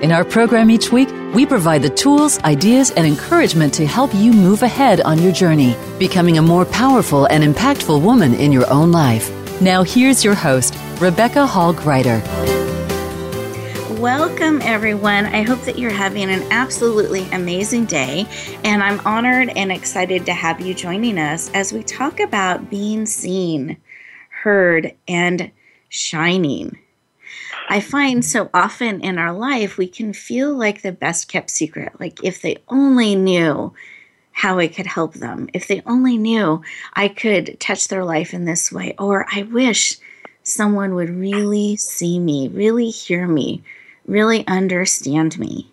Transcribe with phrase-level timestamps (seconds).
[0.00, 4.32] In our program each week, we provide the tools, ideas, and encouragement to help you
[4.32, 8.92] move ahead on your journey, becoming a more powerful and impactful woman in your own
[8.92, 9.28] life.
[9.60, 12.22] Now, here's your host, Rebecca Hall Gruyter.
[13.98, 15.26] Welcome, everyone.
[15.26, 18.28] I hope that you're having an absolutely amazing day,
[18.62, 23.04] and I'm honored and excited to have you joining us as we talk about being
[23.04, 23.76] seen,
[24.30, 25.50] heard, and
[25.88, 26.78] shining.
[27.70, 32.00] I find so often in our life we can feel like the best kept secret.
[32.00, 33.74] Like if they only knew
[34.32, 36.62] how I could help them, if they only knew
[36.94, 39.98] I could touch their life in this way, or I wish
[40.44, 43.62] someone would really see me, really hear me,
[44.06, 45.70] really understand me.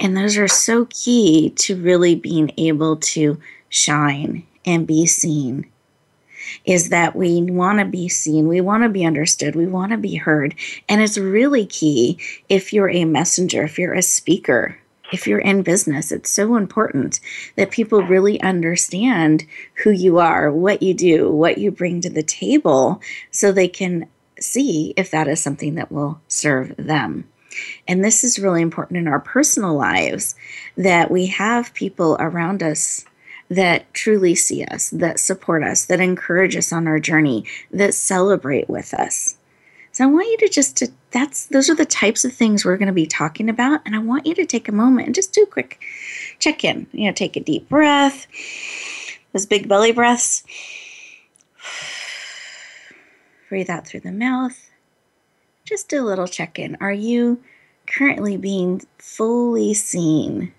[0.00, 3.38] And those are so key to really being able to
[3.68, 5.66] shine and be seen
[6.64, 9.98] is that we want to be seen, we want to be understood, we want to
[9.98, 10.54] be heard.
[10.88, 12.18] And it's really key
[12.48, 14.78] if you're a messenger, if you're a speaker,
[15.12, 17.20] if you're in business, it's so important
[17.56, 19.46] that people really understand
[19.82, 24.08] who you are, what you do, what you bring to the table, so they can
[24.38, 27.28] see if that is something that will serve them.
[27.88, 30.34] And this is really important in our personal lives
[30.76, 33.04] that we have people around us
[33.48, 38.68] that truly see us, that support us, that encourage us on our journey, that celebrate
[38.68, 39.36] with us.
[39.92, 42.76] So I want you to just to that's those are the types of things we're
[42.76, 45.32] going to be talking about and I want you to take a moment and just
[45.32, 45.82] do a quick
[46.38, 46.86] check in.
[46.92, 48.26] You know, take a deep breath.
[49.32, 50.44] Those big belly breaths.
[53.48, 54.70] Breathe out through the mouth.
[55.64, 56.76] Just do a little check in.
[56.80, 57.42] Are you
[57.86, 60.52] currently being fully seen?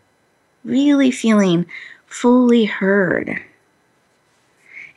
[0.64, 1.66] Really feeling
[2.10, 3.42] fully heard.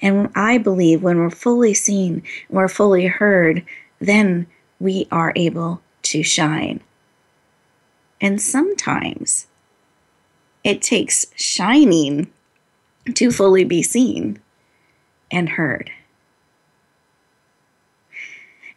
[0.01, 3.65] And I believe when we're fully seen, we're fully heard,
[4.01, 4.47] then
[4.81, 6.81] we are able to shine.
[8.21, 9.47] And sometimes
[10.65, 12.33] it takes shining
[13.15, 14.41] to fully be seen
[15.31, 15.91] and heard.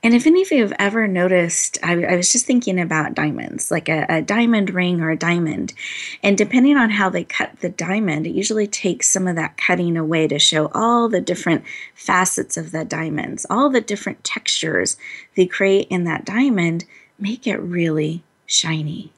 [0.05, 3.71] And if any of you have ever noticed, I, I was just thinking about diamonds,
[3.71, 5.73] like a, a, diamond ring or a diamond.
[6.21, 9.97] And depending on how they cut the diamond, it usually takes some of that cutting
[9.97, 11.63] away to show all the different
[11.95, 14.95] facets of the diamonds, all the different textures
[15.35, 16.85] they create in that diamond
[17.17, 19.11] make it really shiny.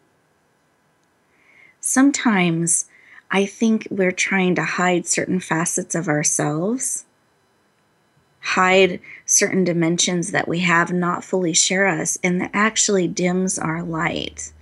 [1.82, 2.86] Sometimes
[3.30, 7.04] I think we're trying to hide certain facets of ourselves
[8.48, 13.84] hide certain dimensions that we have, not fully share us, and that actually dims our
[13.84, 14.54] light.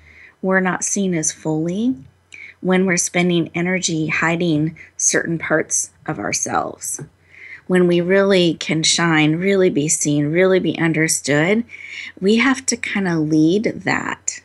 [0.41, 1.95] We're not seen as fully
[2.61, 6.99] when we're spending energy hiding certain parts of ourselves.
[7.67, 11.63] When we really can shine, really be seen, really be understood,
[12.19, 14.41] we have to kind of lead that.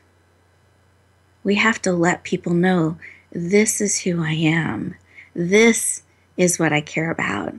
[1.44, 2.98] We have to let people know
[3.32, 4.96] this is who I am.
[5.34, 6.02] This
[6.36, 7.54] is what I care about.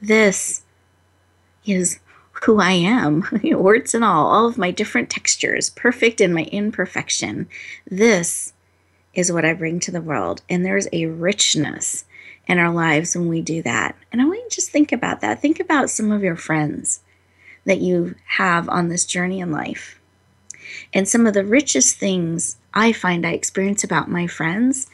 [0.00, 0.62] This
[1.68, 2.00] is
[2.44, 7.48] who I am, words and all, all of my different textures, perfect in my imperfection.
[7.90, 8.52] This
[9.14, 10.42] is what I bring to the world.
[10.48, 12.04] And there's a richness
[12.46, 13.96] in our lives when we do that.
[14.12, 15.40] And I want you to just think about that.
[15.40, 17.00] Think about some of your friends
[17.64, 20.00] that you have on this journey in life.
[20.92, 24.88] And some of the richest things I find I experience about my friends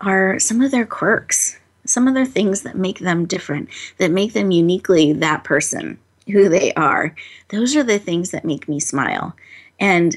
[0.00, 4.32] are some of their quirks, some of their things that make them different, that make
[4.32, 5.98] them uniquely that person
[6.30, 7.14] who they are,
[7.48, 9.34] those are the things that make me smile
[9.80, 10.16] and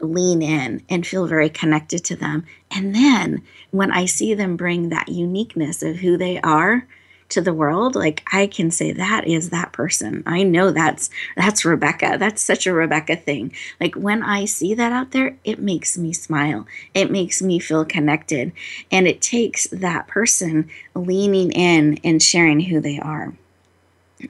[0.00, 2.44] lean in and feel very connected to them.
[2.70, 6.86] And then when I see them bring that uniqueness of who they are
[7.30, 10.22] to the world, like I can say that is that person.
[10.26, 12.16] I know that's that's Rebecca.
[12.18, 13.52] That's such a Rebecca thing.
[13.80, 16.66] Like when I see that out there, it makes me smile.
[16.92, 18.52] It makes me feel connected.
[18.90, 23.32] And it takes that person leaning in and sharing who they are.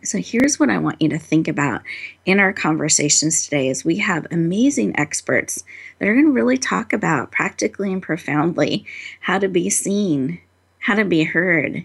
[0.02, 1.82] So here's what I want you to think about
[2.24, 5.64] in our conversations today is we have amazing experts
[5.98, 8.86] that are going to really talk about practically and profoundly
[9.20, 10.40] how to be seen,
[10.80, 11.84] how to be heard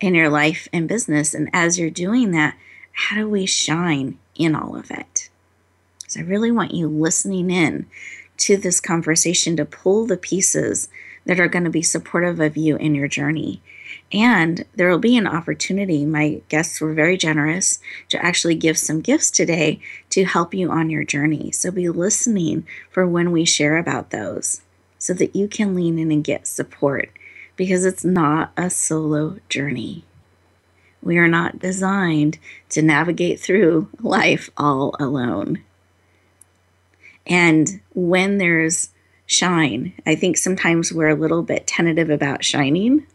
[0.00, 2.56] in your life and business and as you're doing that,
[2.92, 5.28] how do we shine in all of it?
[6.08, 7.86] So I really want you listening in
[8.38, 10.88] to this conversation to pull the pieces
[11.24, 13.60] that are going to be supportive of you in your journey
[14.12, 16.04] and there will be an opportunity.
[16.04, 19.80] My guests were very generous to actually give some gifts today
[20.10, 21.50] to help you on your journey.
[21.50, 24.62] So be listening for when we share about those
[24.98, 27.10] so that you can lean in and get support
[27.56, 30.04] because it's not a solo journey.
[31.02, 32.38] We are not designed
[32.70, 35.62] to navigate through life all alone.
[37.26, 38.90] And when there's
[39.26, 43.06] shine, I think sometimes we're a little bit tentative about shining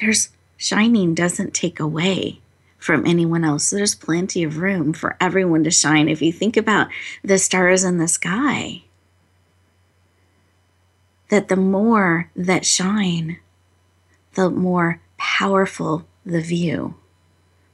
[0.00, 2.40] there's shining doesn't take away
[2.78, 3.70] from anyone else.
[3.70, 6.08] There's plenty of room for everyone to shine.
[6.08, 6.88] If you think about
[7.22, 8.82] the stars in the sky,
[11.28, 13.38] that the more that shine,
[14.34, 16.94] the more powerful the view.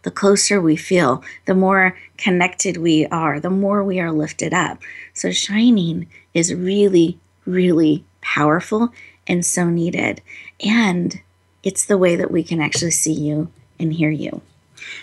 [0.02, 4.78] The closer we feel, the more connected we are, the more we are lifted up.
[5.14, 8.92] So, shining is really, really powerful
[9.26, 10.22] and so needed.
[10.60, 11.20] And
[11.66, 14.40] it's the way that we can actually see you and hear you.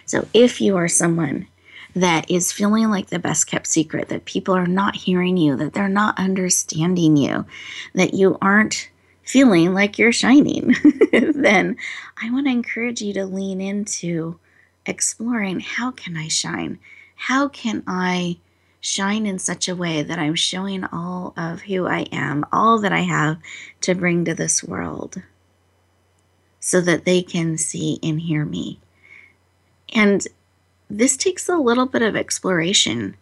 [0.06, 1.46] So if you are someone
[1.94, 5.74] that is feeling like the best kept secret, that people are not hearing you, that
[5.74, 7.46] they're not understanding you,
[7.96, 8.90] that you aren't
[9.24, 10.74] feeling like you're shining,
[11.12, 11.76] then
[12.22, 14.40] I want to encourage you to lean into
[14.86, 16.80] exploring how can I shine?
[17.16, 18.38] How can I
[18.80, 22.94] shine in such a way that I'm showing all of who I am, all that
[22.94, 23.38] I have
[23.82, 25.22] to bring to this world?
[26.66, 28.80] So that they can see and hear me.
[29.94, 30.26] And
[30.90, 33.18] this takes a little bit of exploration.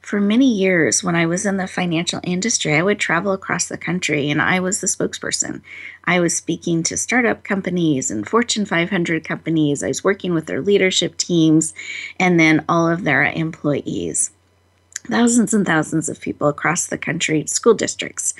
[0.00, 3.76] For many years, when I was in the financial industry, I would travel across the
[3.76, 5.62] country and I was the spokesperson.
[6.04, 9.82] I was speaking to startup companies and Fortune 500 companies.
[9.82, 11.74] I was working with their leadership teams
[12.20, 14.30] and then all of their employees
[15.08, 18.34] thousands and thousands of people across the country, school districts.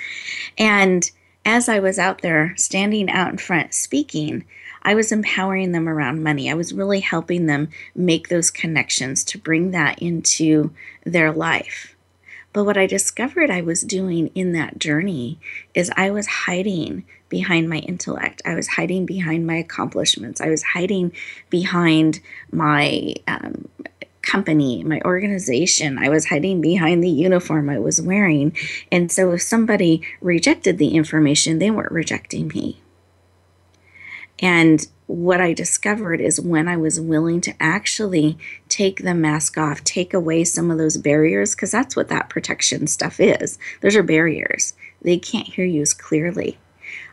[0.59, 1.09] And
[1.47, 4.45] as I was out there standing out in front speaking,
[4.83, 6.51] I was empowering them around money.
[6.51, 10.73] I was really helping them make those connections to bring that into
[11.05, 11.95] their life.
[12.53, 15.39] But what I discovered I was doing in that journey
[15.73, 18.43] is I was hiding behind my intellect.
[18.45, 20.41] I was hiding behind my accomplishments.
[20.41, 21.13] I was hiding
[21.49, 22.21] behind
[22.51, 23.69] my um,
[24.27, 25.99] company, my organization.
[25.99, 28.55] I was hiding behind the uniform I was wearing.
[28.93, 32.83] And so if somebody rejected the information, they weren't rejecting me.
[34.39, 38.37] And what I discovered is when I was willing to actually
[38.69, 42.87] take the mask off, take away some of those barriers, because that's what that protection
[42.89, 43.59] stuff is.
[43.81, 44.75] Those are barriers.
[45.01, 46.59] They can't hear you as clearly.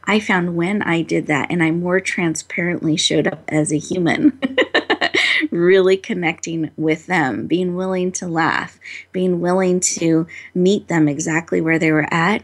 [0.05, 4.39] I found when I did that and I more transparently showed up as a human
[5.51, 8.79] really connecting with them, being willing to laugh,
[9.11, 12.43] being willing to meet them exactly where they were at,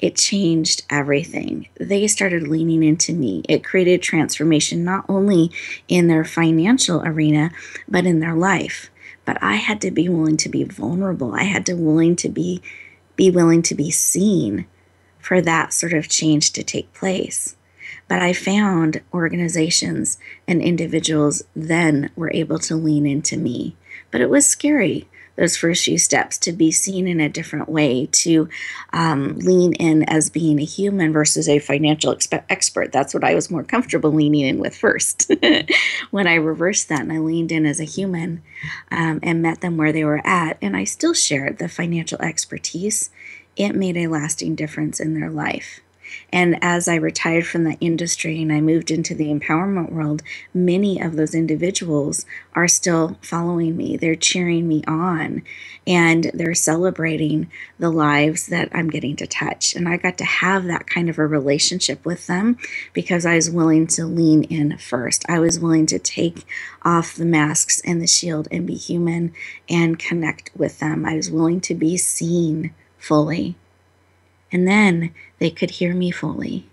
[0.00, 1.68] it changed everything.
[1.80, 3.42] They started leaning into me.
[3.48, 5.50] It created transformation not only
[5.88, 7.50] in their financial arena,
[7.88, 8.90] but in their life.
[9.24, 11.34] But I had to be willing to be vulnerable.
[11.34, 12.62] I had to willing to be
[13.16, 14.66] be willing to be seen
[15.18, 17.56] for that sort of change to take place.
[18.08, 23.76] But I found organizations and individuals then were able to lean into me.
[24.10, 28.06] But it was scary, those first few steps, to be seen in a different way,
[28.06, 28.48] to
[28.92, 32.92] um, lean in as being a human versus a financial expe- expert.
[32.92, 35.30] That's what I was more comfortable leaning in with first.
[36.10, 38.42] when I reversed that and I leaned in as a human
[38.90, 43.10] um, and met them where they were at, and I still shared the financial expertise,
[43.56, 45.80] it made a lasting difference in their life.
[46.32, 50.22] And as I retired from the industry and I moved into the empowerment world,
[50.52, 53.96] many of those individuals are still following me.
[53.96, 55.42] They're cheering me on
[55.86, 59.74] and they're celebrating the lives that I'm getting to touch.
[59.74, 62.58] And I got to have that kind of a relationship with them
[62.92, 65.24] because I was willing to lean in first.
[65.28, 66.44] I was willing to take
[66.82, 69.32] off the masks and the shield and be human
[69.68, 71.04] and connect with them.
[71.04, 73.56] I was willing to be seen fully.
[74.52, 76.66] And then they could hear me fully.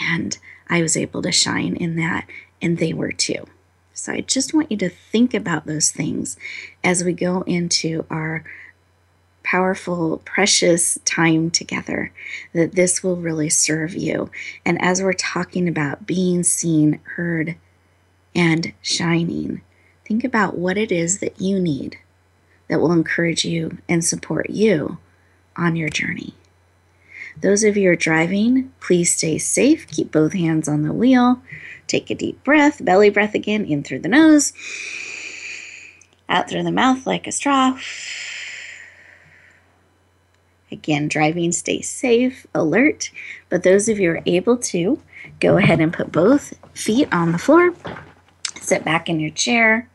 [0.00, 0.36] And
[0.68, 2.26] I was able to shine in that,
[2.60, 3.44] and they were too.
[3.92, 6.36] So I just want you to think about those things
[6.82, 8.44] as we go into our
[9.44, 12.10] powerful, precious time together,
[12.54, 14.30] that this will really serve you.
[14.64, 17.56] And as we're talking about being seen, heard,
[18.34, 19.62] and shining.
[20.04, 21.98] Think about what it is that you need
[22.68, 24.98] that will encourage you and support you
[25.56, 26.34] on your journey.
[27.40, 29.86] Those of you who are driving, please stay safe.
[29.88, 31.42] Keep both hands on the wheel.
[31.86, 34.52] Take a deep breath, belly breath again, in through the nose,
[36.28, 37.78] out through the mouth like a straw.
[40.72, 43.10] Again, driving, stay safe, alert.
[43.48, 45.00] But those of you who are able to,
[45.40, 47.74] go ahead and put both feet on the floor.
[48.60, 49.88] Sit back in your chair.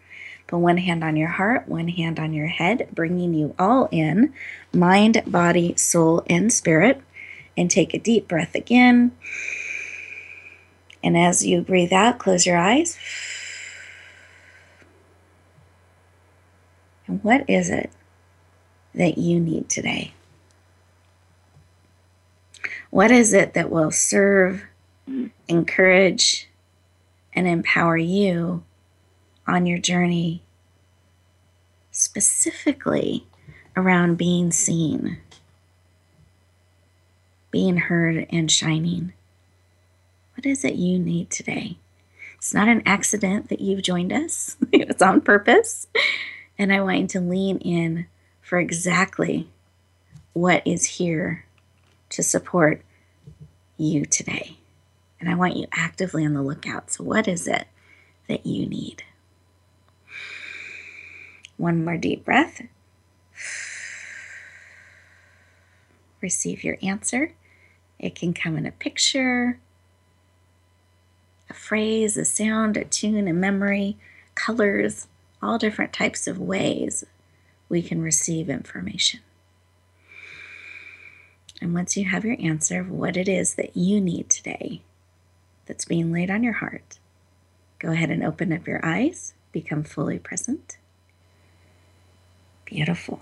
[0.47, 4.33] Put one hand on your heart, one hand on your head, bringing you all in
[4.73, 7.01] mind, body, soul, and spirit.
[7.59, 9.11] And take a deep breath again.
[11.03, 12.97] And as you breathe out, close your eyes.
[17.05, 17.91] And what is it
[18.95, 20.13] that you need today?
[22.91, 24.63] What is it that will serve,
[25.49, 26.49] encourage,
[27.33, 28.63] and empower you
[29.45, 30.43] on your journey,
[31.91, 33.27] specifically
[33.75, 35.17] around being seen,
[37.51, 39.13] being heard, and shining?
[40.35, 41.77] What is it you need today?
[42.35, 45.87] It's not an accident that you've joined us, it's on purpose.
[46.57, 48.07] And I want you to lean in
[48.41, 49.49] for exactly
[50.33, 51.45] what is here
[52.09, 52.81] to support
[53.77, 54.57] you today.
[55.19, 56.91] And I want you actively on the lookout.
[56.91, 57.67] So, what is it
[58.27, 59.03] that you need?
[61.57, 62.61] One more deep breath.
[66.21, 67.33] Receive your answer.
[67.97, 69.59] It can come in a picture,
[71.49, 73.97] a phrase, a sound, a tune, a memory,
[74.35, 75.07] colors,
[75.41, 77.03] all different types of ways
[77.67, 79.19] we can receive information.
[81.61, 84.81] And once you have your answer of what it is that you need today
[85.65, 86.99] that's being laid on your heart,
[87.79, 90.77] go ahead and open up your eyes, become fully present.
[92.65, 93.21] Beautiful.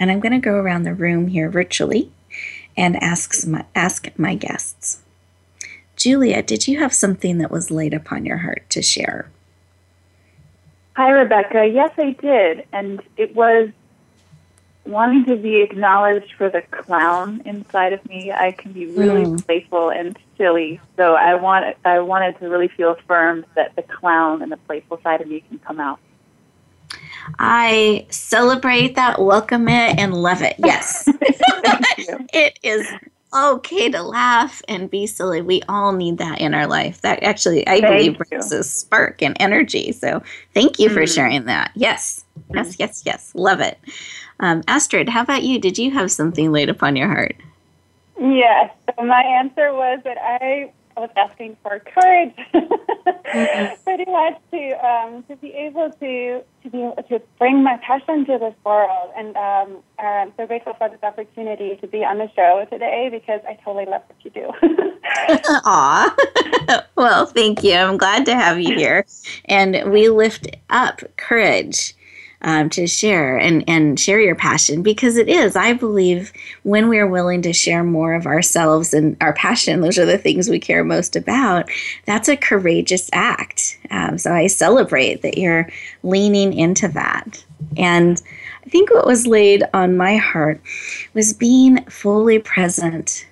[0.00, 2.10] And I'm going to go around the room here virtually
[2.76, 5.02] and ask my, ask my guests.
[5.96, 9.30] Julia, did you have something that was laid upon your heart to share?
[10.96, 11.66] Hi, Rebecca.
[11.66, 12.66] Yes, I did.
[12.72, 13.70] And it was
[14.86, 18.32] wanting to be acknowledged for the clown inside of me.
[18.32, 19.46] I can be really mm.
[19.46, 20.80] playful and silly.
[20.96, 25.00] So I want I wanted to really feel affirmed that the clown and the playful
[25.02, 26.00] side of me can come out.
[27.38, 30.56] I celebrate that, welcome it, and love it.
[30.58, 31.08] Yes.
[32.32, 32.86] it is
[33.32, 35.40] okay to laugh and be silly.
[35.40, 37.00] We all need that in our life.
[37.02, 39.92] That actually, I thank believe, brings a spark and energy.
[39.92, 40.22] So
[40.54, 41.70] thank you mm for sharing that.
[41.74, 43.32] Yes, yes, yes, yes.
[43.34, 43.78] Love it.
[44.40, 45.58] Um, Astrid, how about you?
[45.58, 47.36] Did you have something laid upon your heart?
[48.18, 48.72] Yes.
[48.86, 53.82] So my answer was that I was asking for courage, mm-hmm.
[53.84, 58.24] pretty much to um, to be able to to be able to bring my passion
[58.26, 59.10] to this world.
[59.16, 63.40] And um, I'm so grateful for this opportunity to be on the show today because
[63.48, 64.50] I totally love what you do.
[65.64, 66.84] Aw.
[66.96, 67.74] well, thank you.
[67.74, 69.06] I'm glad to have you here.
[69.46, 71.94] And we lift up courage
[72.42, 76.32] um, to share and, and share your passion because it is, I believe,
[76.62, 80.18] when we are willing to share more of ourselves and our passion, those are the
[80.18, 81.68] things we care most about,
[82.06, 83.78] that's a courageous act.
[83.90, 85.68] Um, so I celebrate that you're
[86.02, 87.44] leaning into that.
[87.76, 88.20] And
[88.64, 90.60] I think what was laid on my heart
[91.14, 93.26] was being fully present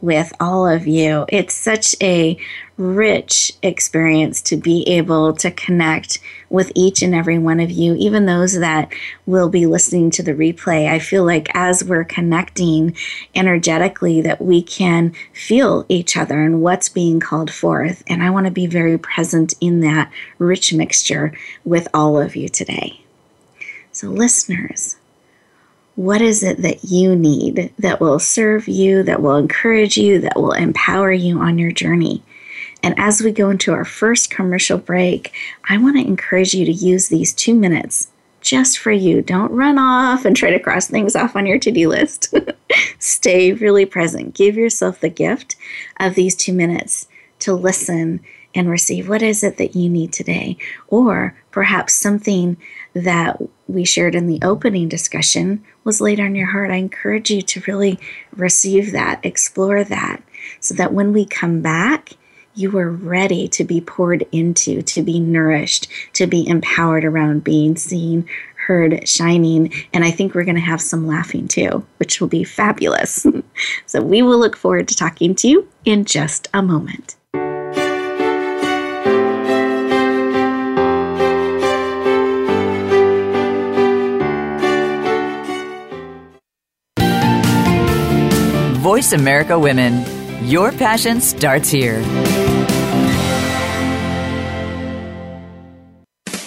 [0.00, 1.26] with all of you.
[1.28, 2.38] It's such a
[2.78, 6.18] rich experience to be able to connect
[6.50, 8.92] with each and every one of you, even those that
[9.24, 10.88] will be listening to the replay.
[10.88, 12.94] I feel like as we're connecting
[13.34, 18.02] energetically, that we can feel each other and what's being called forth.
[18.06, 21.32] And I want to be very present in that rich mixture
[21.64, 23.00] with all of you today.
[23.90, 24.96] So, listeners,
[25.94, 30.36] what is it that you need that will serve you, that will encourage you, that
[30.36, 32.22] will empower you on your journey?
[32.82, 35.32] And as we go into our first commercial break,
[35.68, 38.08] I want to encourage you to use these two minutes
[38.40, 39.22] just for you.
[39.22, 42.32] Don't run off and try to cross things off on your to do list.
[42.98, 44.34] Stay really present.
[44.34, 45.56] Give yourself the gift
[45.98, 47.08] of these two minutes
[47.40, 48.20] to listen
[48.54, 50.56] and receive what is it that you need today,
[50.88, 52.56] or perhaps something
[52.94, 57.42] that we shared in the opening discussion was laid on your heart, I encourage you
[57.42, 57.98] to really
[58.34, 60.22] receive that, explore that,
[60.58, 62.12] so that when we come back,
[62.56, 67.76] you are ready to be poured into, to be nourished, to be empowered around being
[67.76, 68.26] seen,
[68.66, 69.72] heard, shining.
[69.92, 73.26] And I think we're going to have some laughing too, which will be fabulous.
[73.86, 77.16] so we will look forward to talking to you in just a moment.
[88.80, 90.04] Voice America Women.
[90.46, 92.00] Your passion starts here.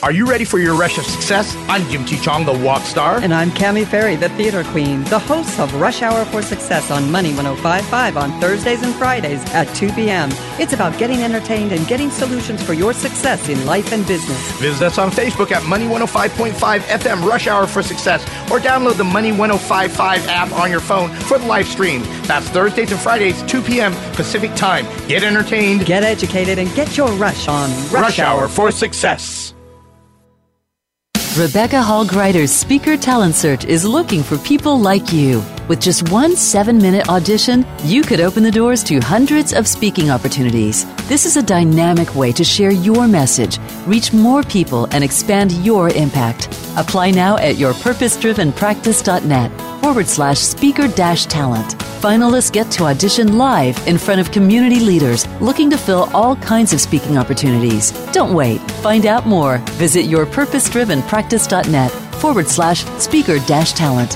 [0.02, 1.54] Are you ready for your rush of success?
[1.68, 2.18] I'm Jim T.
[2.18, 3.18] Chong, the walk star.
[3.18, 7.12] And I'm Cami Ferry, the theater queen, the host of Rush Hour for Success on
[7.12, 10.30] Money 1055 on Thursdays and Fridays at 2 p.m.
[10.58, 14.40] It's about getting entertained and getting solutions for your success in life and business.
[14.54, 19.04] Visit us on Facebook at Money 105.5 FM Rush Hour for Success or download the
[19.04, 22.04] Money 1055 app on your phone for the live stream.
[22.24, 23.92] That's Thursdays and Fridays, 2 p.m.
[24.14, 24.86] Pacific Time.
[25.10, 29.54] Get entertained, get educated, and get your rush on Rush, rush Hour for Success.
[31.38, 35.44] Rebecca Hall Gruyter's Speaker Talent Search is looking for people like you.
[35.68, 40.10] With just one seven minute audition, you could open the doors to hundreds of speaking
[40.10, 40.86] opportunities.
[41.10, 45.90] This is a dynamic way to share your message, reach more people, and expand your
[45.90, 46.46] impact.
[46.78, 51.76] Apply now at yourpurposedrivenpractice.net forward slash speaker dash talent.
[52.00, 56.74] Finalists get to audition live in front of community leaders looking to fill all kinds
[56.74, 57.92] of speaking opportunities.
[58.12, 58.60] Don't wait.
[58.84, 59.58] Find out more.
[59.80, 64.16] Visit yourpurposedrivenpractice.net forward slash speaker dash talent.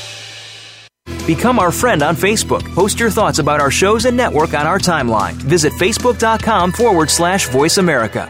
[1.35, 2.61] Become our friend on Facebook.
[2.75, 5.31] Post your thoughts about our shows and network on our timeline.
[5.31, 8.29] Visit facebook.com forward slash voice America.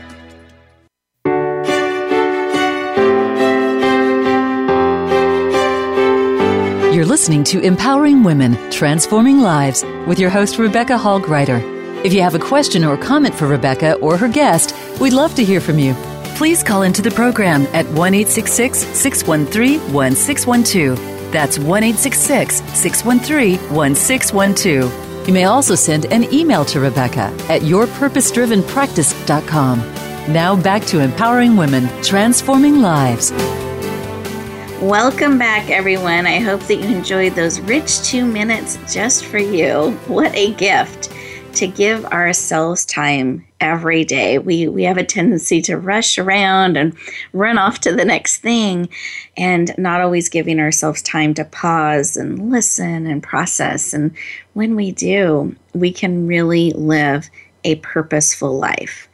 [6.93, 11.59] You're listening to Empowering Women, Transforming Lives with your host, Rebecca Hall Gruyter.
[12.05, 15.44] If you have a question or comment for Rebecca or her guest, we'd love to
[15.44, 15.96] hear from you.
[16.35, 21.21] Please call into the program at 1 613 1612.
[21.31, 25.11] That's 1 613 1612.
[25.27, 29.79] You may also send an email to Rebecca at yourpurposedrivenpractice.com.
[30.33, 33.31] Now back to empowering women, transforming lives.
[34.81, 36.25] Welcome back, everyone.
[36.25, 39.91] I hope that you enjoyed those rich two minutes just for you.
[40.07, 41.13] What a gift
[41.53, 44.38] to give ourselves time every day.
[44.38, 46.98] We we have a tendency to rush around and
[47.32, 48.90] run off to the next thing
[49.38, 53.94] and not always giving ourselves time to pause and listen and process.
[53.94, 54.14] And
[54.54, 57.30] when we do, we can really live
[57.64, 59.08] a purposeful life.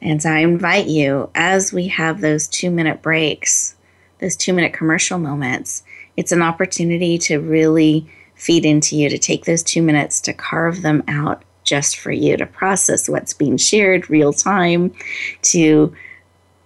[0.00, 3.74] And so I invite you as we have those 2-minute breaks
[4.18, 5.82] those two minute commercial moments,
[6.16, 10.82] it's an opportunity to really feed into you, to take those two minutes to carve
[10.82, 14.92] them out just for you, to process what's being shared real time,
[15.42, 15.94] to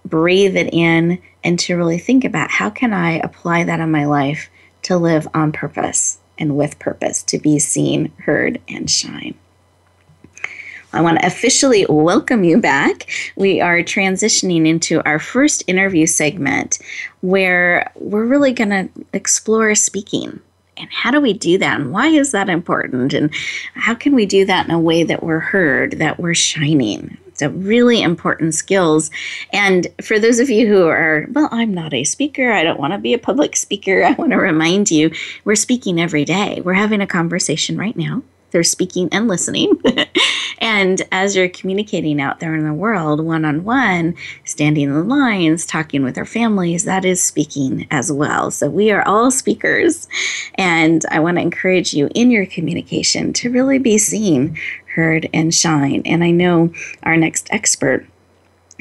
[0.05, 4.05] breathe it in, and to really think about how can I apply that in my
[4.05, 4.49] life
[4.83, 9.35] to live on purpose and with purpose, to be seen, heard, and shine.
[10.93, 13.09] I want to officially welcome you back.
[13.35, 16.77] We are transitioning into our first interview segment
[17.21, 20.39] where we're really going to explore speaking.
[20.77, 21.79] And how do we do that?
[21.79, 23.13] And why is that important?
[23.13, 23.33] And
[23.75, 27.17] how can we do that in a way that we're heard, that we're shining?
[27.27, 29.09] It's a really important skills.
[29.51, 32.93] And for those of you who are, well, I'm not a speaker, I don't want
[32.93, 35.11] to be a public speaker, I want to remind you
[35.43, 36.61] we're speaking every day.
[36.63, 38.21] We're having a conversation right now
[38.53, 39.73] they're speaking and listening.
[40.59, 45.03] and as you're communicating out there in the world, one on one, standing in the
[45.03, 48.49] lines, talking with our families, that is speaking as well.
[48.51, 50.07] So we are all speakers.
[50.55, 54.57] And I want to encourage you in your communication to really be seen,
[54.95, 56.03] heard, and shine.
[56.05, 58.07] And I know our next expert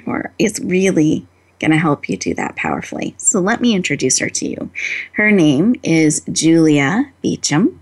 [0.06, 1.26] or is really
[1.58, 3.14] going to help you do that powerfully.
[3.18, 4.70] So let me introduce her to you.
[5.12, 7.81] Her name is Julia Beecham.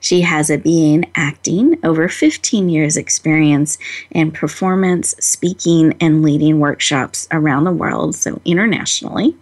[0.00, 3.78] She has a BA in acting, over 15 years' experience
[4.10, 9.36] in performance, speaking, and leading workshops around the world, so internationally,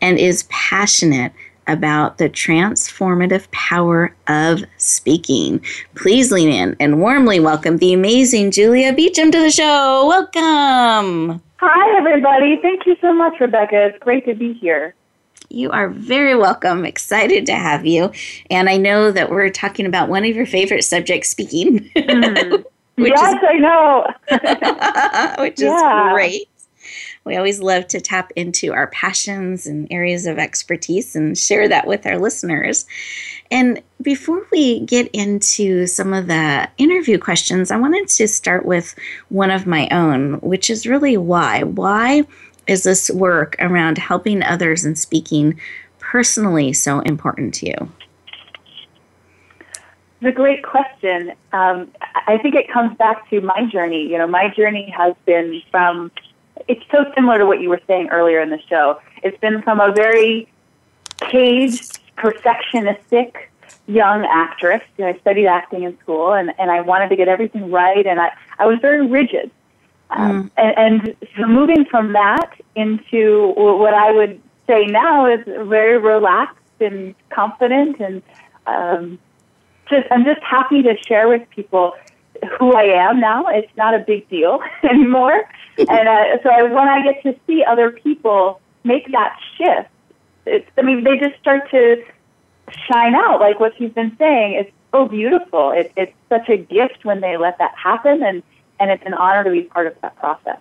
[0.00, 1.32] and is passionate
[1.66, 5.64] about the transformative power of speaking.
[5.94, 10.06] Please lean in and warmly welcome the amazing Julia Beecham to the show.
[10.06, 11.40] Welcome.
[11.58, 12.58] Hi, everybody.
[12.60, 13.86] Thank you so much, Rebecca.
[13.86, 14.94] It's great to be here.
[15.50, 16.84] You are very welcome.
[16.84, 18.12] Excited to have you.
[18.50, 21.90] And I know that we're talking about one of your favorite subjects, speaking.
[22.98, 23.06] Mm.
[23.08, 24.06] yes, is, I know.
[25.42, 26.08] which yeah.
[26.08, 26.48] is great.
[27.24, 31.86] we always love to tap into our passions and areas of expertise and share that
[31.86, 32.84] with our listeners.
[33.50, 38.94] And before we get into some of the interview questions, I wanted to start with
[39.30, 41.62] one of my own, which is really why.
[41.62, 42.24] Why
[42.70, 45.60] is this work around helping others and speaking
[45.98, 47.92] personally so important to you?
[50.20, 51.32] It's a great question.
[51.52, 51.90] Um,
[52.28, 54.06] I think it comes back to my journey.
[54.06, 56.12] You know, my journey has been from,
[56.68, 59.00] it's so similar to what you were saying earlier in the show.
[59.24, 60.48] It's been from a very
[61.22, 63.34] caged, perfectionistic
[63.88, 64.82] young actress.
[64.96, 68.06] You know, I studied acting in school and, and I wanted to get everything right
[68.06, 68.30] and I,
[68.60, 69.50] I was very rigid.
[70.10, 70.50] Um, mm.
[70.56, 76.56] and, and so moving from that into what I would say now is very relaxed
[76.80, 78.22] and confident and
[78.66, 79.18] um,
[79.88, 81.94] just I'm just happy to share with people
[82.58, 83.46] who I am now.
[83.48, 85.48] It's not a big deal anymore.
[85.78, 89.90] and uh, so I, when I get to see other people make that shift,
[90.46, 92.02] it's, I mean, they just start to
[92.90, 93.40] shine out.
[93.40, 95.72] Like what you've been saying, it's so beautiful.
[95.72, 98.42] It, it's such a gift when they let that happen, and,
[98.80, 100.58] and it's an honor to be part of that process.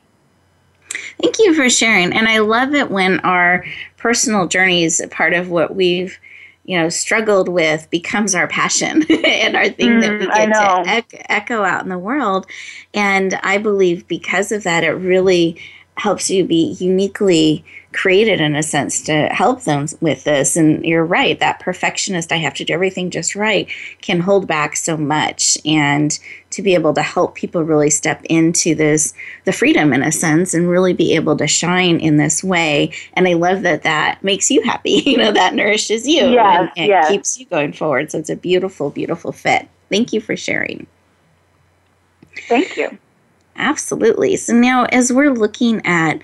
[1.21, 2.13] Thank you for sharing.
[2.13, 3.65] And I love it when our
[3.97, 6.17] personal journeys, a part of what we've
[6.65, 11.09] you know struggled with becomes our passion and our thing mm, that we mm, get
[11.09, 12.45] to echo out in the world
[12.93, 15.59] and i believe because of that it really
[15.99, 20.55] helps you be uniquely created in a sense to help them with this.
[20.55, 23.67] And you're right, that perfectionist, I have to do everything just right,
[24.01, 25.57] can hold back so much.
[25.65, 26.17] And
[26.51, 29.13] to be able to help people really step into this,
[29.45, 32.91] the freedom in a sense, and really be able to shine in this way.
[33.13, 36.87] And I love that that makes you happy, you know, that nourishes you yes, and,
[36.87, 37.09] yes.
[37.09, 38.11] keeps you going forward.
[38.11, 39.67] So it's a beautiful, beautiful fit.
[39.89, 40.85] Thank you for sharing.
[42.47, 42.97] Thank you.
[43.59, 44.37] Absolutely.
[44.37, 46.19] So now, as we're looking at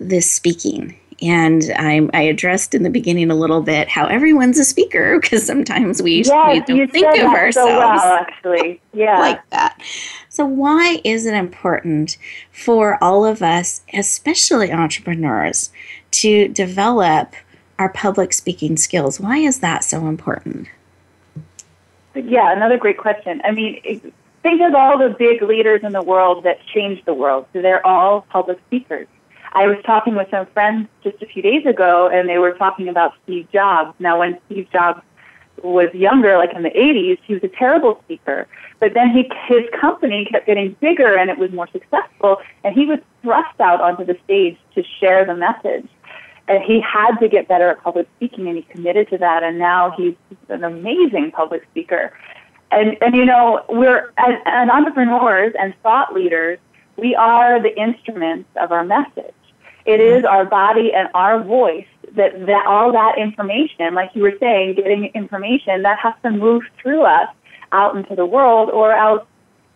[0.00, 4.64] this speaking, and I, I addressed in the beginning a little bit how everyone's a
[4.64, 9.50] speaker because sometimes we, yes, we don't think of ourselves so well, actually, yeah, like
[9.50, 9.80] that.
[10.28, 12.16] So, why is it important
[12.50, 15.70] for all of us, especially entrepreneurs,
[16.12, 17.34] to develop
[17.78, 19.20] our public speaking skills?
[19.20, 20.68] Why is that so important?
[22.14, 23.40] Yeah, another great question.
[23.44, 27.46] I mean, think of all the big leaders in the world that changed the world.
[27.52, 29.06] So they're all public speakers.
[29.54, 32.88] I was talking with some friends just a few days ago, and they were talking
[32.88, 33.94] about Steve Jobs.
[33.98, 35.02] Now, when Steve Jobs
[35.62, 38.48] was younger, like in the 80s, he was a terrible speaker.
[38.80, 42.86] But then he, his company kept getting bigger and it was more successful, and he
[42.86, 45.88] was thrust out onto the stage to share the message.
[46.48, 49.58] And he had to get better at public speaking, and he committed to that, and
[49.58, 50.14] now he's
[50.48, 52.12] an amazing public speaker.
[52.72, 56.58] And, and you know, we're as, as entrepreneurs and thought leaders,
[56.96, 59.34] we are the instruments of our message.
[59.84, 64.36] It is our body and our voice that, that all that information, like you were
[64.38, 67.28] saying, getting information, that has to move through us
[67.72, 69.26] out into the world or else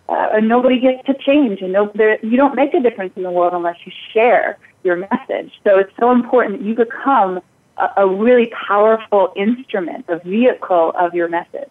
[0.09, 3.25] uh, and nobody gets to change and no, there, you don't make a difference in
[3.25, 5.53] the world unless you share your message.
[5.65, 7.41] So it's so important that you become
[7.77, 11.71] a, a really powerful instrument, a vehicle of your message.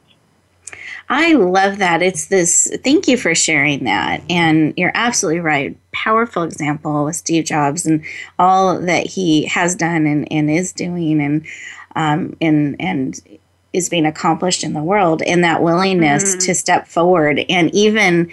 [1.09, 2.01] I love that.
[2.01, 4.23] It's this, thank you for sharing that.
[4.29, 5.77] And you're absolutely right.
[5.91, 8.03] Powerful example with Steve Jobs and
[8.39, 11.45] all that he has done and, and is doing and,
[11.95, 13.19] um, and, and,
[13.75, 16.39] is being accomplished in the world and that willingness mm-hmm.
[16.39, 18.31] to step forward and even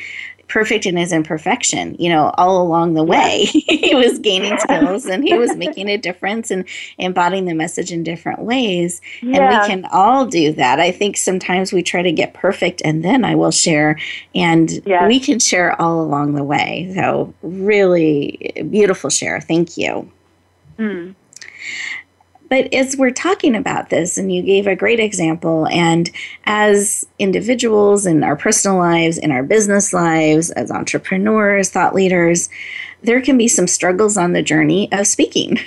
[0.52, 3.44] perfect in his imperfection, you know, all along the way.
[3.46, 8.02] he was gaining skills and he was making a difference and embodying the message in
[8.02, 9.00] different ways.
[9.22, 9.38] Yeah.
[9.38, 10.78] And we can all do that.
[10.78, 13.98] I think sometimes we try to get perfect and then I will share,
[14.34, 14.70] and
[15.06, 16.92] we can share all along the way.
[16.94, 19.40] So, really beautiful share.
[19.40, 20.10] Thank you.
[20.78, 21.14] Mm.
[22.52, 26.10] But as we're talking about this, and you gave a great example, and
[26.44, 32.50] as individuals in our personal lives, in our business lives, as entrepreneurs, thought leaders,
[33.00, 35.56] there can be some struggles on the journey of speaking.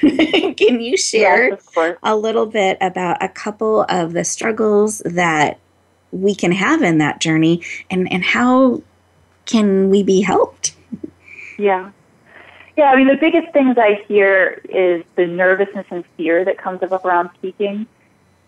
[0.58, 5.58] can you share yes, a little bit about a couple of the struggles that
[6.12, 8.84] we can have in that journey and, and how
[9.48, 10.76] can we be helped?
[11.58, 11.94] Yeah.
[12.78, 16.84] Yeah, I mean, the biggest things I hear is the nervousness and fear that comes
[16.84, 17.88] up around speaking.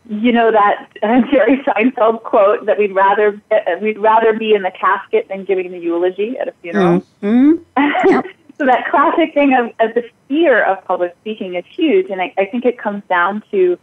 [0.10, 4.72] You know that Jerry Seinfeld quote that we'd rather uh, we'd rather be in the
[4.72, 7.04] casket than giving the eulogy at a funeral.
[7.22, 8.10] Mm-hmm.
[8.10, 8.26] Yep.
[8.58, 12.34] so that classic thing of, of the fear of public speaking is huge, and I,
[12.38, 13.78] I think it comes down to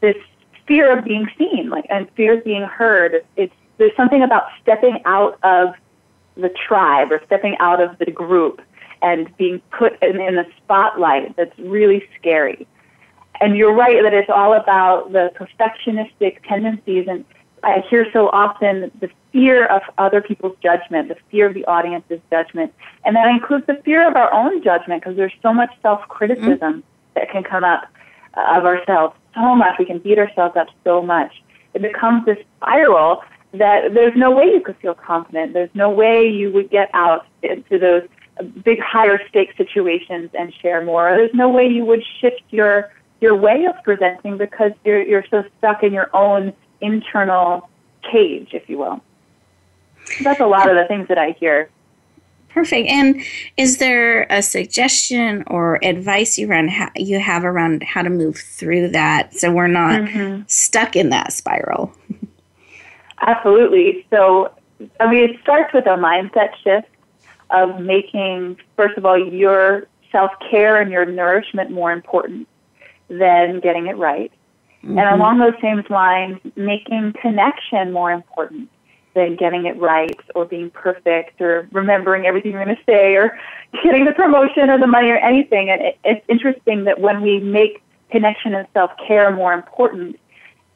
[0.00, 0.16] this
[0.66, 3.24] fear of being seen, like and fear of being heard.
[3.36, 5.74] It's there's something about stepping out of
[6.36, 8.62] the tribe or stepping out of the group
[9.02, 12.66] and being put in, in the spotlight that's really scary.
[13.40, 17.06] And you're right that it's all about the perfectionistic tendencies.
[17.08, 17.24] And
[17.64, 22.20] I hear so often the fear of other people's judgment, the fear of the audience's
[22.30, 22.72] judgment.
[23.04, 26.58] And that includes the fear of our own judgment because there's so much self criticism
[26.58, 26.80] mm-hmm.
[27.14, 27.84] that can come up
[28.34, 29.16] uh, of ourselves.
[29.34, 29.78] So much.
[29.78, 31.42] We can beat ourselves up so much.
[31.74, 33.22] It becomes this spiral
[33.54, 35.54] that there's no way you could feel confident.
[35.54, 38.02] There's no way you would get out into those
[38.64, 41.10] big higher stake situations and share more.
[41.16, 42.90] There's no way you would shift your
[43.20, 47.68] your way of presenting because you're you're so stuck in your own internal
[48.10, 49.00] cage, if you will.
[50.22, 51.70] That's a lot of the things that I hear.
[52.48, 52.88] Perfect.
[52.88, 53.22] And
[53.56, 58.88] is there a suggestion or advice you run you have around how to move through
[58.88, 60.42] that so we're not mm-hmm.
[60.48, 61.94] stuck in that spiral?
[63.22, 64.04] Absolutely.
[64.10, 64.52] So,
[65.00, 66.88] I mean, it starts with a mindset shift
[67.52, 72.48] of making, first of all, your self care and your nourishment more important
[73.08, 74.32] than getting it right.
[74.84, 74.98] Mm-hmm.
[74.98, 78.68] And along those same lines, making connection more important
[79.14, 83.38] than getting it right or being perfect or remembering everything you're going to say or
[83.84, 85.70] getting the promotion or the money or anything.
[85.70, 90.18] And it, it's interesting that when we make connection and self care more important,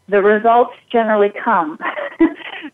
[0.09, 1.79] the results generally come.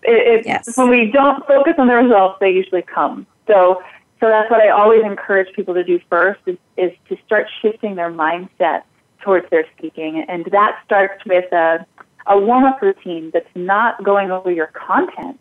[0.03, 0.77] it, yes.
[0.77, 3.27] When we don't focus on the results, they usually come.
[3.47, 3.83] So,
[4.21, 7.97] so that's what I always encourage people to do first is, is to start shifting
[7.97, 8.83] their mindset
[9.21, 10.25] towards their speaking.
[10.29, 11.87] And that starts with a,
[12.27, 15.39] a warm up routine that's not going over your content.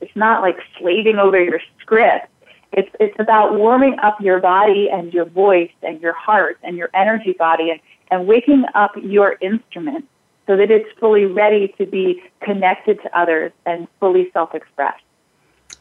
[0.00, 2.28] It's not like slaving over your script.
[2.72, 6.90] It's, it's about warming up your body and your voice and your heart and your
[6.94, 7.80] energy body and,
[8.10, 10.06] and waking up your instrument
[10.46, 15.02] so that it's fully ready to be connected to others and fully self expressed.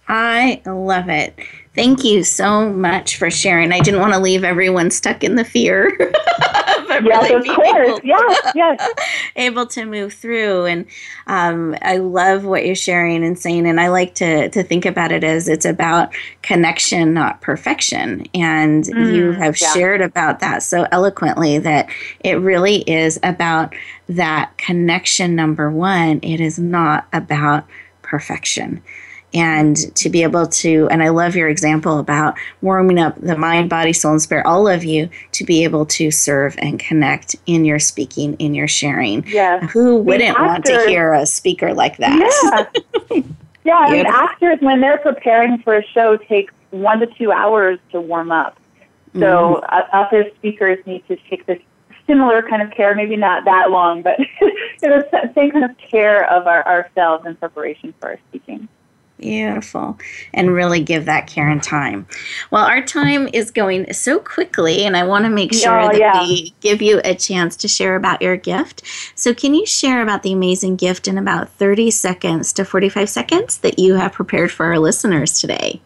[0.08, 1.38] I love it.
[1.76, 3.72] Thank you so much for sharing.
[3.72, 5.96] I didn't want to leave everyone stuck in the fear.
[6.00, 8.00] but yes, really of course.
[8.04, 8.90] yes, yes.
[9.36, 10.66] able to move through.
[10.66, 10.86] And
[11.28, 13.68] um, I love what you're sharing and saying.
[13.68, 18.26] And I like to, to think about it as it's about connection, not perfection.
[18.34, 19.74] And mm, you have yeah.
[19.74, 21.90] shared about that so eloquently that
[22.22, 23.76] it really is about
[24.10, 26.22] that connection, number one.
[26.24, 27.66] It is not about
[28.02, 28.82] perfection
[29.34, 33.70] and to be able to and i love your example about warming up the mind
[33.70, 37.66] body soul and spirit all of you to be able to serve and connect in
[37.66, 39.26] your speaking in your sharing.
[39.28, 42.70] Yeah who wouldn't want to hear a speaker like that?
[43.12, 43.22] Yeah.
[43.64, 47.80] Yeah I mean, actors when they're preparing for a show take one to two hours
[47.92, 48.58] to warm up.
[49.14, 49.94] So mm-hmm.
[49.94, 51.60] uh, as speakers need to take this
[52.06, 54.18] similar kind of care, maybe not that long, but
[54.84, 55.04] know,
[55.36, 58.68] same kind of care of our, ourselves in preparation for our speaking.
[59.18, 59.98] Beautiful.
[60.34, 62.06] And really give that care and time.
[62.52, 65.98] Well, our time is going so quickly, and I want to make sure oh, that
[65.98, 66.22] yeah.
[66.22, 68.84] we give you a chance to share about your gift.
[69.16, 73.58] So, can you share about the amazing gift in about 30 seconds to 45 seconds
[73.60, 75.82] that you have prepared for our listeners today?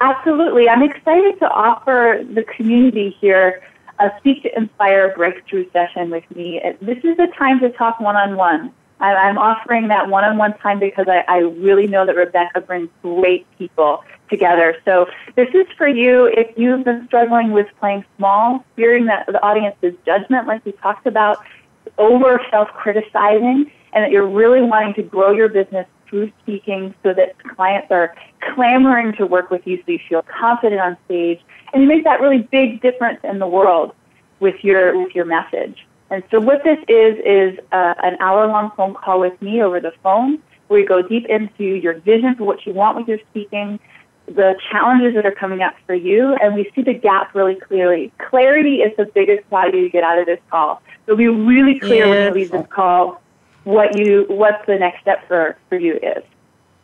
[0.00, 0.68] Absolutely.
[0.68, 3.62] I'm excited to offer the community here
[4.00, 6.60] a Speak to Inspire breakthrough session with me.
[6.80, 10.56] This is the time to talk one on one I'm offering that one on one
[10.58, 14.76] time because I, I really know that Rebecca brings great people together.
[14.84, 19.42] So this is for you if you've been struggling with playing small, fearing that the
[19.42, 21.44] audience's judgment, like we talked about,
[21.98, 27.12] over self criticizing, and that you're really wanting to grow your business through speaking so
[27.12, 28.14] that clients are
[28.54, 31.40] clamoring to work with you so you feel confident on stage
[31.72, 33.92] and you make that really big difference in the world
[34.40, 35.86] with your with your message.
[36.14, 39.90] And so what this is is uh, an hour-long phone call with me over the
[40.00, 43.80] phone, where we go deep into your vision for what you want with your speaking,
[44.26, 48.12] the challenges that are coming up for you, and we see the gap really clearly.
[48.30, 50.80] Clarity is the biggest value you get out of this call.
[51.06, 53.20] So be really clear when you leave this call
[53.64, 56.22] what you what the next step for, for you is.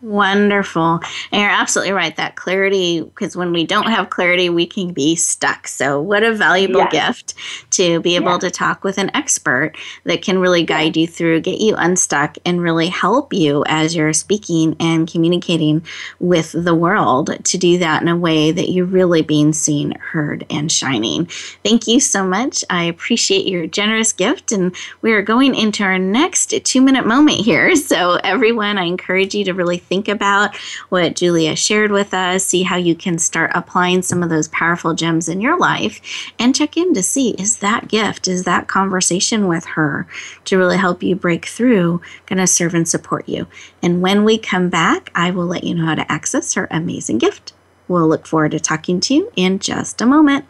[0.03, 1.01] Wonderful.
[1.31, 2.17] And you're absolutely right.
[2.17, 5.69] That clarity, because when we don't have clarity, we can be stuck.
[5.69, 7.35] So, what a valuable gift
[7.73, 9.73] to be able to talk with an expert
[10.05, 14.15] that can really guide you through, get you unstuck, and really help you as you're
[14.15, 15.85] speaking and communicating
[16.19, 20.47] with the world to do that in a way that you're really being seen, heard,
[20.49, 21.27] and shining.
[21.63, 22.65] Thank you so much.
[22.71, 24.51] I appreciate your generous gift.
[24.51, 27.75] And we are going into our next two minute moment here.
[27.91, 30.57] So, everyone, I encourage you to really think about
[30.89, 34.95] what Julia shared with us, see how you can start applying some of those powerful
[34.95, 36.01] gems in your life,
[36.39, 40.07] and check in to see is that gift, is that conversation with her
[40.47, 43.47] to really help you break through, going to serve and support you.
[43.83, 47.19] And when we come back, I will let you know how to access her amazing
[47.19, 47.53] gift.
[47.89, 50.45] We'll look forward to talking to you in just a moment.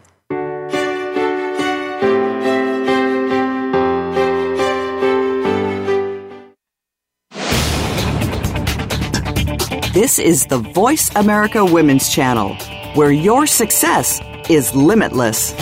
[10.01, 12.55] This is the Voice America Women's Channel,
[12.95, 15.53] where your success is limitless.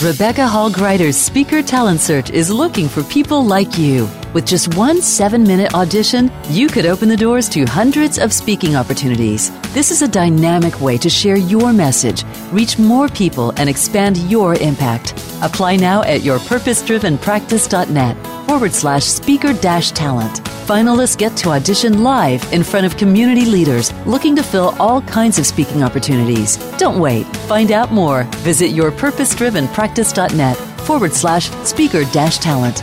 [0.00, 4.08] Rebecca Hall Gruyter's Speaker Talent Search is looking for people like you.
[4.34, 8.74] With just one seven minute audition, you could open the doors to hundreds of speaking
[8.74, 9.52] opportunities.
[9.72, 14.56] This is a dynamic way to share your message, reach more people, and expand your
[14.56, 15.12] impact.
[15.40, 20.42] Apply now at yourpurposedrivenpractice.net forward slash speaker dash talent.
[20.66, 25.38] Finalists get to audition live in front of community leaders looking to fill all kinds
[25.38, 26.56] of speaking opportunities.
[26.76, 27.24] Don't wait.
[27.46, 28.24] Find out more.
[28.42, 32.82] Visit yourpurposedrivenpractice.net forward slash speaker dash talent.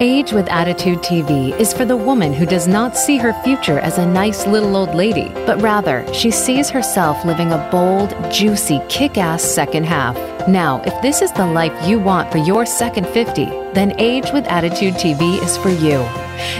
[0.00, 3.96] Age with Attitude TV is for the woman who does not see her future as
[3.96, 9.18] a nice little old lady, but rather she sees herself living a bold, juicy, kick
[9.18, 10.16] ass second half.
[10.48, 14.46] Now, if this is the life you want for your second 50, then Age with
[14.46, 16.04] Attitude TV is for you.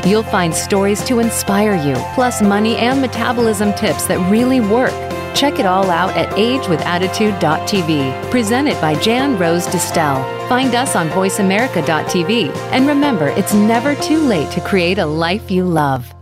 [0.09, 4.93] You'll find stories to inspire you, plus money and metabolism tips that really work.
[5.35, 10.49] Check it all out at agewithattitude.tv, presented by Jan Rose Distel.
[10.49, 12.55] Find us on voiceamerica.tv.
[12.71, 16.14] And remember, it's never too late to create a life you love.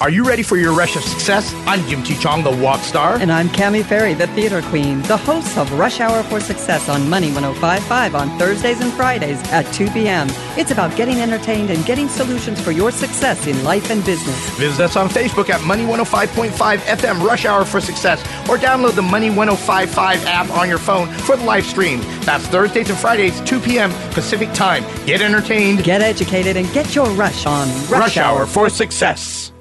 [0.00, 1.52] Are you ready for your rush of success?
[1.66, 2.14] I'm Jim T.
[2.16, 3.16] Chong, the walk star.
[3.16, 7.10] And I'm Cami Ferry, the theater queen, the host of Rush Hour for Success on
[7.10, 10.28] Money 1055 on Thursdays and Fridays at 2 p.m.
[10.56, 14.48] It's about getting entertained and getting solutions for your success in life and business.
[14.58, 19.02] Visit us on Facebook at Money 105.5 FM Rush Hour for Success or download the
[19.02, 22.00] Money 1055 app on your phone for the live stream.
[22.22, 23.90] That's Thursdays and Fridays, 2 p.m.
[24.14, 24.82] Pacific Time.
[25.04, 29.52] Get entertained, get educated, and get your rush on Rush, rush Hour for Success.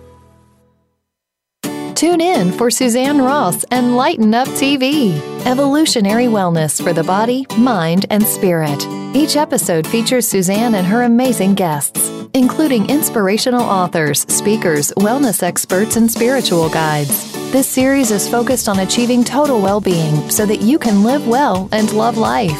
[2.00, 8.06] Tune in for Suzanne Ross and Lighten Up TV, evolutionary wellness for the body, mind,
[8.10, 8.88] and spirit.
[9.14, 16.10] Each episode features Suzanne and her amazing guests, including inspirational authors, speakers, wellness experts, and
[16.10, 17.34] spiritual guides.
[17.52, 21.68] This series is focused on achieving total well being so that you can live well
[21.74, 22.58] and love life.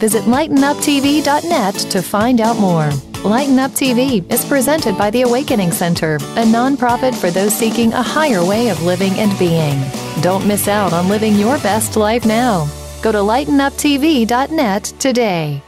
[0.00, 2.90] Visit lightenuptv.net to find out more.
[3.24, 8.02] Lighten Up TV is presented by the Awakening Center, a nonprofit for those seeking a
[8.02, 9.78] higher way of living and being.
[10.22, 12.66] Don't miss out on living your best life now.
[13.02, 15.62] Go to lightenuptv.net today.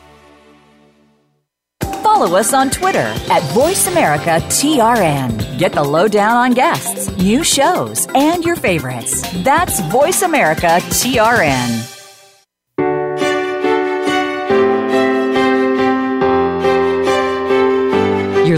[2.02, 5.58] Follow us on Twitter at VoiceAmericaTRN.
[5.58, 9.20] Get the lowdown on guests, new shows, and your favorites.
[9.42, 12.01] That's VoiceAmericaTRN.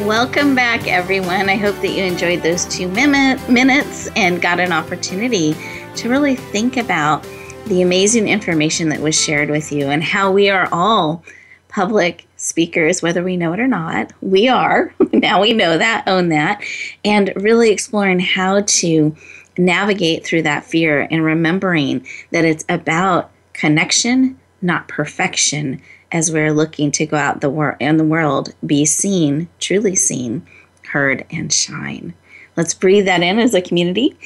[0.00, 1.48] Welcome back, everyone.
[1.48, 5.56] I hope that you enjoyed those two minutes and got an opportunity
[5.96, 7.26] to really think about
[7.68, 11.24] the amazing information that was shared with you and how we are all
[11.68, 14.12] public speakers, whether we know it or not.
[14.20, 14.94] We are.
[15.14, 16.62] now we know that, own that,
[17.02, 19.16] and really exploring how to
[19.56, 25.80] navigate through that fear and remembering that it's about connection, not perfection
[26.12, 30.46] as we're looking to go out the wor- in the world, be seen, truly seen,
[30.92, 32.14] heard, and shine.
[32.56, 34.16] Let's breathe that in as a community.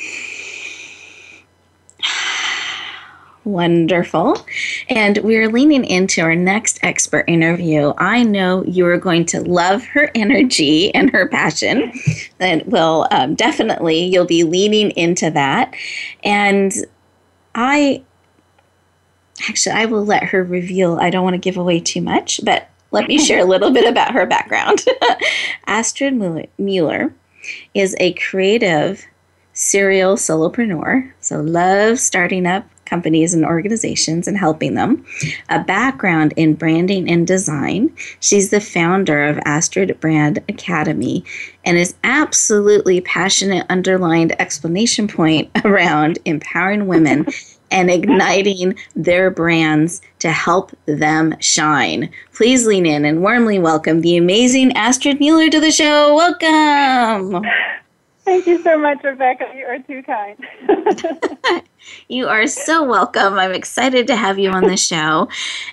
[3.44, 4.46] Wonderful.
[4.88, 7.94] And we're leaning into our next expert interview.
[7.96, 11.92] I know you are going to love her energy and her passion.
[12.38, 15.74] And will um, definitely, you'll be leaning into that.
[16.22, 16.72] And
[17.54, 18.02] I
[19.48, 20.98] actually, I will let her reveal.
[21.00, 23.88] I don't want to give away too much, but let me share a little bit
[23.88, 24.84] about her background.
[25.66, 26.14] Astrid
[26.58, 27.14] Mueller
[27.74, 29.04] is a creative
[29.52, 35.04] serial solopreneur, so loves starting up companies and organizations and helping them.
[35.48, 37.94] A background in branding and design.
[38.18, 41.24] She's the founder of Astrid Brand Academy
[41.64, 47.26] and is absolutely passionate underlined explanation point around empowering women
[47.70, 52.10] and igniting their brands to help them shine.
[52.32, 56.14] Please lean in and warmly welcome the amazing Astrid Mueller to the show.
[56.14, 57.44] Welcome.
[58.24, 59.46] Thank you so much, Rebecca.
[59.56, 61.64] You are too kind.
[62.08, 63.38] you are so welcome.
[63.38, 65.28] I'm excited to have you on the show.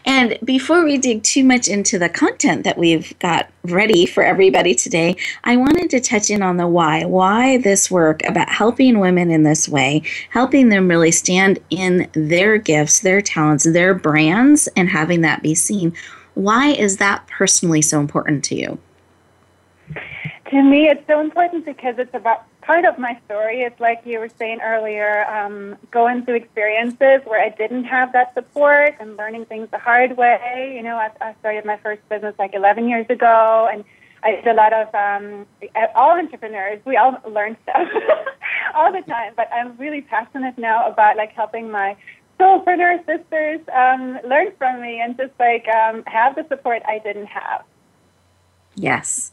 [0.05, 4.73] And before we dig too much into the content that we've got ready for everybody
[4.73, 7.03] today, I wanted to touch in on the why.
[7.03, 12.57] Why this work about helping women in this way, helping them really stand in their
[12.57, 15.93] gifts, their talents, their brands, and having that be seen.
[16.33, 18.79] Why is that personally so important to you?
[20.49, 23.63] To me, it's so important because it's about part of my story.
[23.63, 28.33] It's like you were saying earlier, um, going through experiences where I didn't have that
[28.33, 30.71] support and learning things the hard way.
[30.73, 33.83] You know, I, I started my first business like 11 years ago, and
[34.23, 35.45] I did a lot of um,
[35.95, 36.79] all entrepreneurs.
[36.85, 37.87] We all learn stuff
[38.73, 41.97] all the time, but I'm really passionate now about like helping my
[42.39, 47.25] soulpreneur sisters um, learn from me and just like um, have the support I didn't
[47.27, 47.65] have.
[48.77, 49.31] Yes.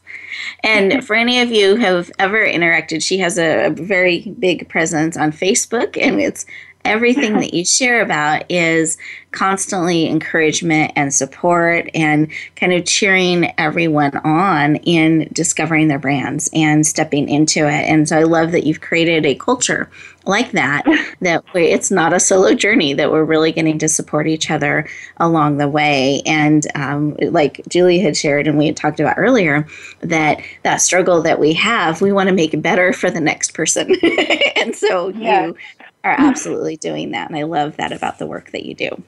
[0.63, 5.17] And for any of you who have ever interacted, she has a, very big presence
[5.17, 6.47] on Facebook, and it's
[6.85, 8.97] everything that you share about is
[9.33, 16.87] constantly encouragement and support and kind of cheering everyone on in discovering their brands and
[16.87, 17.85] stepping into it.
[17.85, 19.91] And so I love that you've created a culture
[20.27, 20.85] like that,
[21.21, 25.59] that it's not a solo journey, that we're really getting to support each other along
[25.59, 26.23] the way.
[26.27, 29.67] And um, like Julie had shared and we had talked about earlier,
[30.01, 33.55] that that struggle that we have, we want to make it better for the next
[33.55, 33.95] person.
[34.57, 35.47] and so yeah.
[35.47, 35.57] you
[36.05, 37.29] are absolutely doing that.
[37.29, 39.03] And I love that about the work that you do.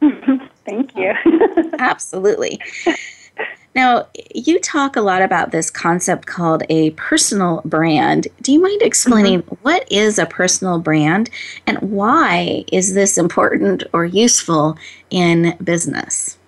[0.66, 1.12] Thank you.
[1.78, 2.60] absolutely.
[3.74, 8.28] Now, you talk a lot about this concept called a personal brand.
[8.40, 9.54] Do you mind explaining mm-hmm.
[9.62, 11.28] what is a personal brand
[11.66, 14.78] and why is this important or useful
[15.10, 16.38] in business?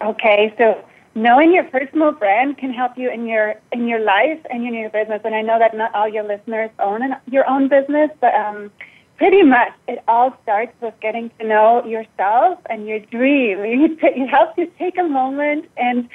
[0.00, 0.84] Okay, so
[1.14, 4.90] knowing your personal brand can help you in your in your life and in your
[4.90, 5.20] business.
[5.24, 8.72] And I know that not all your listeners own an, your own business, but um,
[9.22, 13.56] pretty much it all starts with getting to know yourself and your dream.
[14.02, 16.08] It helps you take a moment and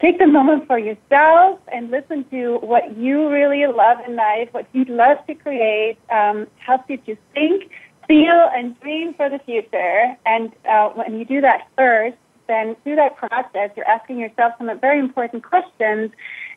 [0.00, 4.68] take the moment for yourself and listen to what you really love in life, what
[4.72, 5.96] you'd love to create.
[6.12, 7.72] Um, helps you to think,
[8.06, 10.16] feel, and dream for the future.
[10.24, 14.70] And uh, when you do that first, then through that process, you're asking yourself some
[14.80, 16.10] very important questions,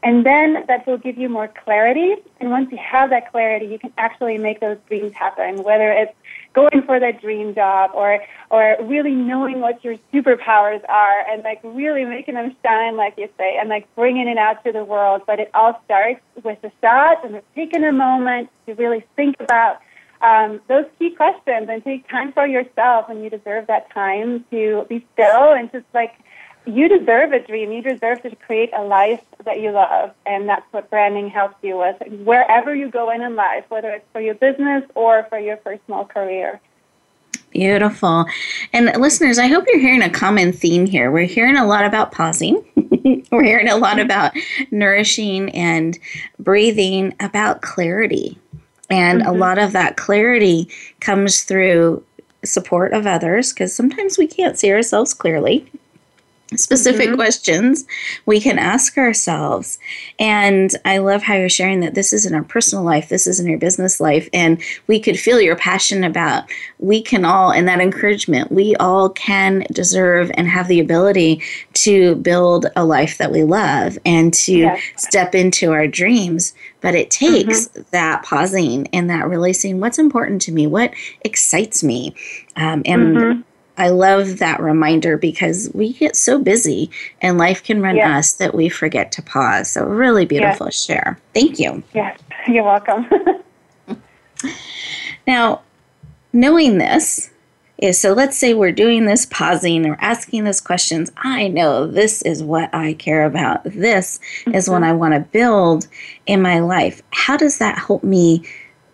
[0.04, 2.16] and then that will give you more clarity.
[2.40, 6.14] And once you have that clarity, you can actually make those dreams happen, whether it's
[6.54, 8.20] going for that dream job or
[8.50, 13.30] or really knowing what your superpowers are and like really making them shine like you
[13.38, 16.72] say and like bringing it out to the world but it all starts with the
[16.82, 19.80] shot and taking a moment to really think about
[20.22, 24.86] um, those key questions and take time for yourself and you deserve that time to
[24.90, 26.14] be still and just like
[26.66, 30.66] you deserve a dream you deserve to create a life that you love and that's
[30.72, 31.96] what branding helps you with
[32.26, 36.06] wherever you go in in life whether it's for your business or for your personal
[36.06, 36.60] career
[37.52, 38.26] Beautiful.
[38.74, 41.12] And listeners, I hope you're hearing a common theme here.
[41.12, 42.64] We're hearing a lot about pausing.
[43.32, 44.34] We're hearing a lot about
[44.70, 45.98] nourishing and
[46.40, 48.38] breathing, about clarity.
[48.90, 49.30] And mm-hmm.
[49.30, 50.70] a lot of that clarity
[51.00, 52.04] comes through
[52.46, 55.70] support of others because sometimes we can't see ourselves clearly
[56.56, 57.16] specific mm-hmm.
[57.16, 57.86] questions
[58.26, 59.78] we can ask ourselves.
[60.18, 63.40] And I love how you're sharing that this is in our personal life, this is
[63.40, 66.46] in your business life, and we could feel your passion about
[66.80, 71.42] we can all, and that encouragement, we all can deserve and have the ability
[71.74, 74.82] to build a life that we love and to yes.
[74.96, 76.54] step into our dreams.
[76.80, 77.82] But it takes mm-hmm.
[77.92, 82.16] that pausing and that releasing what's important to me, what excites me.
[82.56, 83.42] Um, and mm-hmm
[83.78, 86.90] I love that reminder because we get so busy
[87.22, 89.72] and life can run us that we forget to pause.
[89.72, 91.20] So, really beautiful share.
[91.34, 91.84] Thank you.
[91.94, 93.08] Yes, you're welcome.
[95.28, 95.62] now,
[96.34, 97.30] knowing this
[97.78, 101.12] is so let's say we're doing this pausing or asking those questions.
[101.18, 103.64] I know this is what I care about.
[103.64, 104.56] This mm-hmm.
[104.56, 105.88] is what I want to build
[106.26, 107.02] in my life.
[107.12, 108.44] How does that help me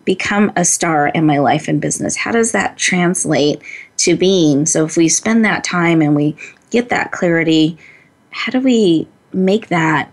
[0.04, 2.16] become a star in my life and business?
[2.16, 3.62] How does that translate
[3.98, 4.66] to being?
[4.66, 6.36] So if we spend that time and we
[6.70, 7.78] get that clarity,
[8.30, 10.10] how do we make that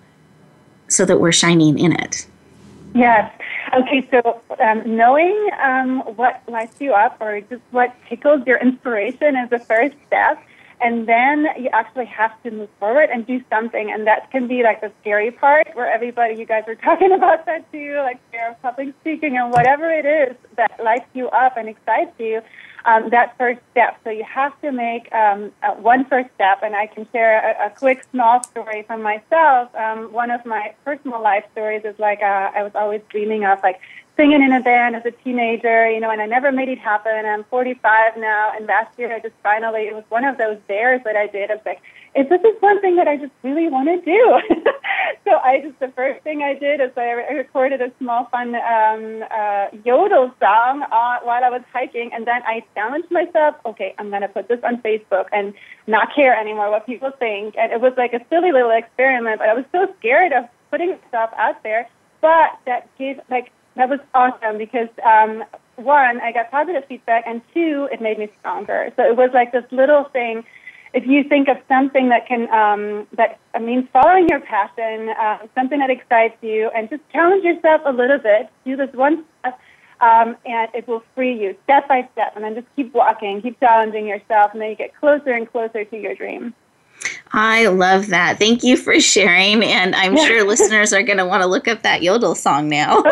[0.88, 2.28] so that we're shining in it?
[2.94, 3.32] Yes.
[3.74, 9.38] Okay, so um, knowing um, what lights you up or just what tickles your inspiration
[9.38, 10.44] is the first step
[10.82, 14.64] and then you actually have to move forward and do something and that can be
[14.64, 18.50] like the scary part where everybody you guys are talking about that too like fear
[18.50, 22.42] of public speaking and whatever it is that lights you up and excites you
[22.86, 24.00] um, that first step.
[24.04, 27.68] So you have to make um, uh, one first step, and I can share a,
[27.68, 29.74] a quick small story from myself.
[29.76, 33.60] Um, one of my personal life stories is like uh, I was always dreaming of
[33.64, 33.80] like
[34.18, 37.26] singing in a band as a teenager, you know, and I never made it happen.
[37.26, 41.02] I'm 45 now, and last year I just finally, it was one of those dares
[41.06, 41.50] that I did.
[41.50, 41.82] I was like,
[42.14, 44.22] if this is one thing that I just really want to do.
[45.24, 49.24] so I just, the first thing I did is I recorded a small fun um,
[49.32, 54.10] uh, yodel song uh, while I was hiking, and then I challenged myself, okay, I'm
[54.10, 55.54] going to put this on Facebook and
[55.88, 57.56] not care anymore what people think.
[57.58, 60.98] And it was like a silly little experiment, but I was so scared of putting
[61.08, 61.88] stuff out there.
[62.20, 65.44] But that gave, like, that was awesome because um,
[65.78, 68.92] one, I got positive feedback, and two, it made me stronger.
[68.96, 70.44] So it was like this little thing.
[70.94, 75.80] If you think of something that can um, that means following your passion, uh, something
[75.80, 79.60] that excites you, and just challenge yourself a little bit, do this one step,
[80.02, 82.34] um, and it will free you step by step.
[82.36, 85.86] And then just keep walking, keep challenging yourself, and then you get closer and closer
[85.86, 86.54] to your dream.
[87.34, 88.40] I love that.
[88.40, 89.64] Thank you for sharing.
[89.64, 93.04] And I'm sure listeners are going to want to look up that Yodel song now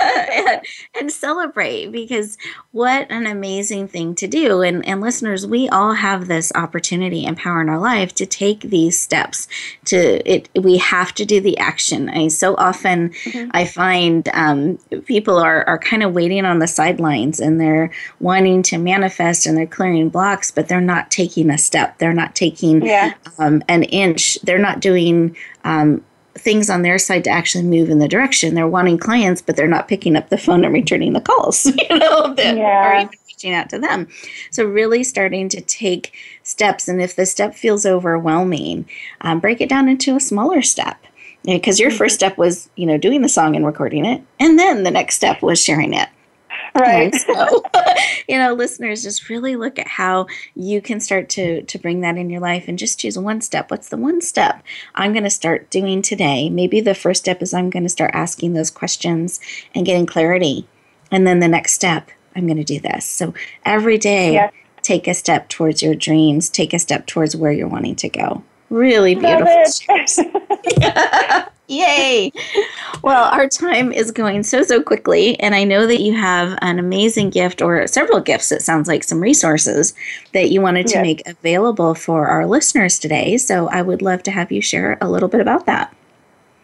[0.00, 0.60] and,
[1.00, 2.38] and, celebrate because
[2.72, 4.62] what an amazing thing to do.
[4.62, 8.60] And, and listeners, we all have this opportunity and power in our life to take
[8.60, 9.48] these steps.
[9.86, 12.08] To it, we have to do the action.
[12.08, 13.50] I so often mm-hmm.
[13.52, 17.90] I find um, people are, are kind of waiting on the sidelines and they're
[18.20, 21.98] wanting to manifest and they're clearing blocks, but they're not taking a step.
[21.98, 23.12] They're not taking yeah.
[23.38, 24.40] um, an inch.
[24.42, 26.02] They're not doing um,
[26.34, 28.54] things on their side to actually move in the direction.
[28.54, 31.98] They're wanting clients, but they're not picking up the phone and returning the calls, you
[31.98, 32.86] know, that yeah.
[32.86, 34.08] are even reaching out to them.
[34.50, 36.88] So really starting to take steps.
[36.88, 38.88] And if the step feels overwhelming,
[39.20, 40.96] um, break it down into a smaller step
[41.44, 42.28] because your first mm-hmm.
[42.28, 45.40] step was you know doing the song and recording it and then the next step
[45.40, 46.10] was sharing it
[46.80, 47.14] Right.
[47.14, 47.64] so,
[48.28, 52.16] you know, listeners, just really look at how you can start to to bring that
[52.16, 53.70] in your life and just choose one step.
[53.70, 54.62] What's the one step
[54.94, 56.48] I'm going to start doing today?
[56.48, 59.40] Maybe the first step is I'm going to start asking those questions
[59.74, 60.66] and getting clarity.
[61.10, 63.04] And then the next step, I'm going to do this.
[63.04, 64.52] So every day, yes.
[64.82, 68.44] take a step towards your dreams, take a step towards where you're wanting to go.
[68.70, 69.64] Really beautiful.
[71.66, 72.32] Yay!
[73.02, 76.80] Well, our time is going so, so quickly, and I know that you have an
[76.80, 79.94] amazing gift or several gifts, it sounds like some resources
[80.32, 81.02] that you wanted to yes.
[81.02, 83.36] make available for our listeners today.
[83.36, 85.94] So I would love to have you share a little bit about that.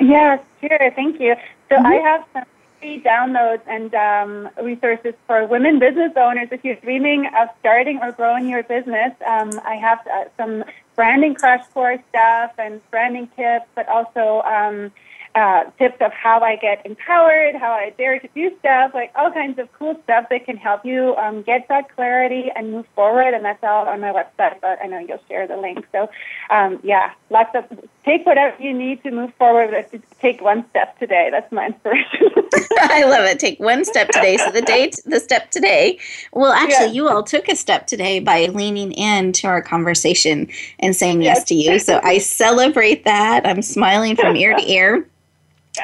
[0.00, 0.92] Yeah, sure.
[0.96, 1.36] Thank you.
[1.68, 1.86] So mm-hmm.
[1.86, 2.44] I have some
[2.86, 6.48] free downloads and um, resources for women business owners.
[6.52, 10.64] If you're dreaming of starting or growing your business, um, I have uh, some
[10.94, 14.92] branding crash course stuff and branding tips, but also um,
[15.36, 19.30] uh, tips of how I get empowered, how I dare to do stuff, like all
[19.30, 23.34] kinds of cool stuff that can help you um, get that clarity and move forward.
[23.34, 25.86] And that's all on my website, but I know you'll share the link.
[25.92, 26.08] So,
[26.48, 27.64] um, yeah, lots of
[28.06, 29.74] take whatever you need to move forward.
[30.20, 31.28] Take one step today.
[31.30, 32.30] That's my inspiration.
[32.78, 33.38] I love it.
[33.38, 34.38] Take one step today.
[34.38, 35.98] So the date, the step today.
[36.32, 36.92] Well, actually, yeah.
[36.92, 41.44] you all took a step today by leaning into our conversation and saying yes, yes
[41.48, 41.78] to you.
[41.78, 43.46] So I celebrate that.
[43.46, 45.06] I'm smiling from ear to ear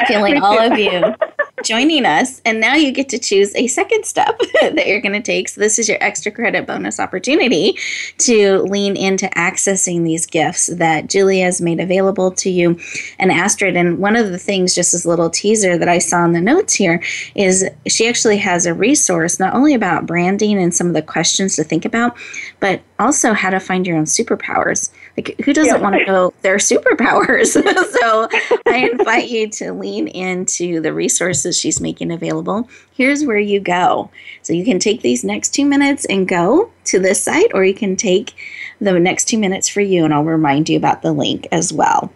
[0.07, 1.14] feeling all of you
[1.62, 2.40] joining us.
[2.45, 5.49] And now you get to choose a second step that you're going to take.
[5.49, 7.78] So, this is your extra credit bonus opportunity
[8.18, 12.78] to lean into accessing these gifts that Julia has made available to you
[13.18, 13.76] and Astrid.
[13.76, 16.40] And one of the things, just as a little teaser that I saw in the
[16.40, 17.03] notes here,
[17.34, 21.57] is she actually has a resource not only about branding and some of the questions
[21.57, 22.16] to think about,
[22.61, 24.90] but also how to find your own superpowers.
[25.17, 25.81] Like, who doesn't yeah.
[25.81, 27.53] want to know their superpowers?
[28.01, 28.29] so,
[28.67, 32.69] I invite you to lean into the resources she's making available.
[32.93, 34.11] Here's where you go.
[34.43, 37.75] So, you can take these next two minutes and go to this site, or you
[37.75, 38.35] can take
[38.81, 42.13] the next two minutes for you, and I'll remind you about the link as well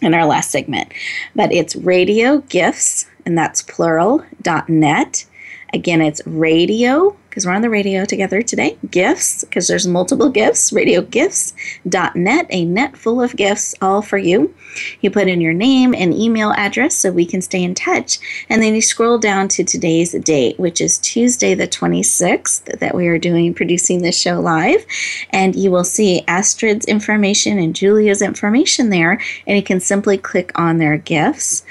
[0.00, 0.92] in our last segment.
[1.34, 5.24] But it's radio gifts, and that's plural, dot net.
[5.72, 8.78] Again, it's radio because we're on the radio together today.
[8.90, 14.54] Gifts, because there's multiple gifts, radiogifts.net, a net full of gifts all for you.
[15.02, 18.18] You put in your name and email address so we can stay in touch.
[18.48, 23.06] And then you scroll down to today's date, which is Tuesday, the 26th, that we
[23.06, 24.84] are doing producing this show live.
[25.30, 29.20] And you will see Astrid's information and Julia's information there.
[29.46, 31.62] And you can simply click on their gifts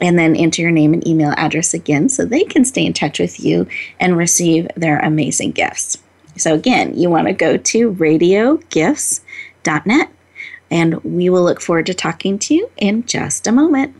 [0.00, 3.18] and then enter your name and email address again so they can stay in touch
[3.18, 3.66] with you
[4.00, 5.98] and receive their amazing gifts.
[6.36, 10.10] So, again, you want to go to radiogifts.net,
[10.70, 13.94] and we will look forward to talking to you in just a moment.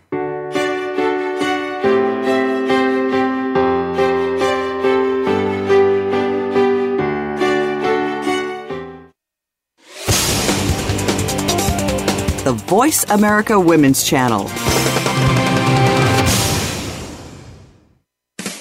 [12.45, 14.51] The Voice America Women's Channel.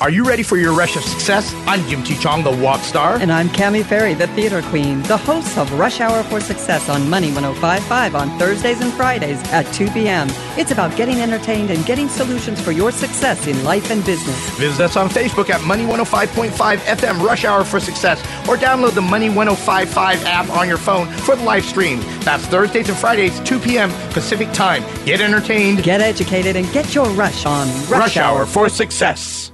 [0.03, 1.53] Are you ready for your rush of success?
[1.65, 2.17] I'm Jim T.
[2.17, 3.15] Chong, the walk star.
[3.15, 7.09] And I'm Cami Ferry, the theater queen, the host of Rush Hour for Success on
[7.09, 10.27] Money 1055 on Thursdays and Fridays at 2 p.m.
[10.57, 14.37] It's about getting entertained and getting solutions for your success in life and business.
[14.59, 16.49] Visit us on Facebook at Money 105.5
[16.79, 21.37] FM Rush Hour for Success or download the Money 1055 app on your phone for
[21.37, 22.01] the live stream.
[22.25, 23.89] That's Thursdays and Fridays, 2 p.m.
[24.11, 24.83] Pacific Time.
[25.05, 29.52] Get entertained, get educated, and get your rush on Rush, rush Hour for Success.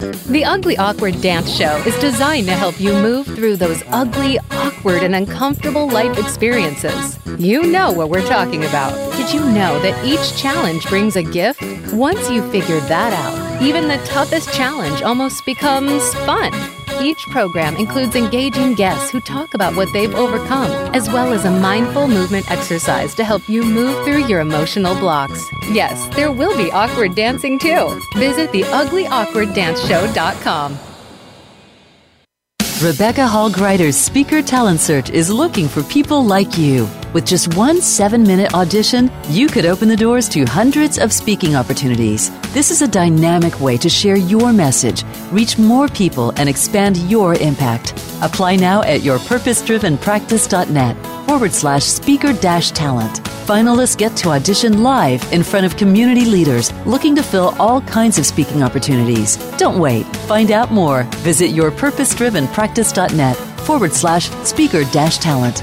[0.00, 5.02] The Ugly Awkward Dance Show is designed to help you move through those ugly, awkward,
[5.02, 7.18] and uncomfortable life experiences.
[7.38, 8.94] You know what we're talking about.
[9.18, 11.62] Did you know that each challenge brings a gift?
[11.92, 16.50] Once you've figured that out, even the toughest challenge almost becomes fun.
[17.00, 21.50] Each program includes engaging guests who talk about what they've overcome, as well as a
[21.50, 25.42] mindful movement exercise to help you move through your emotional blocks.
[25.70, 27.98] Yes, there will be awkward dancing too.
[28.16, 30.78] Visit the theuglyawkwarddanceshow.com.
[32.82, 36.88] Rebecca Hall Gruyter's Speaker Talent Search is looking for people like you.
[37.12, 41.56] With just one seven minute audition, you could open the doors to hundreds of speaking
[41.56, 42.30] opportunities.
[42.52, 47.34] This is a dynamic way to share your message, reach more people, and expand your
[47.34, 47.92] impact.
[48.22, 53.22] Apply now at yourpurposedrivenpractice.net forward slash speaker dash talent.
[53.46, 58.18] Finalists get to audition live in front of community leaders looking to fill all kinds
[58.18, 59.36] of speaking opportunities.
[59.56, 60.04] Don't wait.
[60.26, 61.04] Find out more.
[61.18, 65.62] Visit yourpurposedrivenpractice.net forward slash speaker dash talent.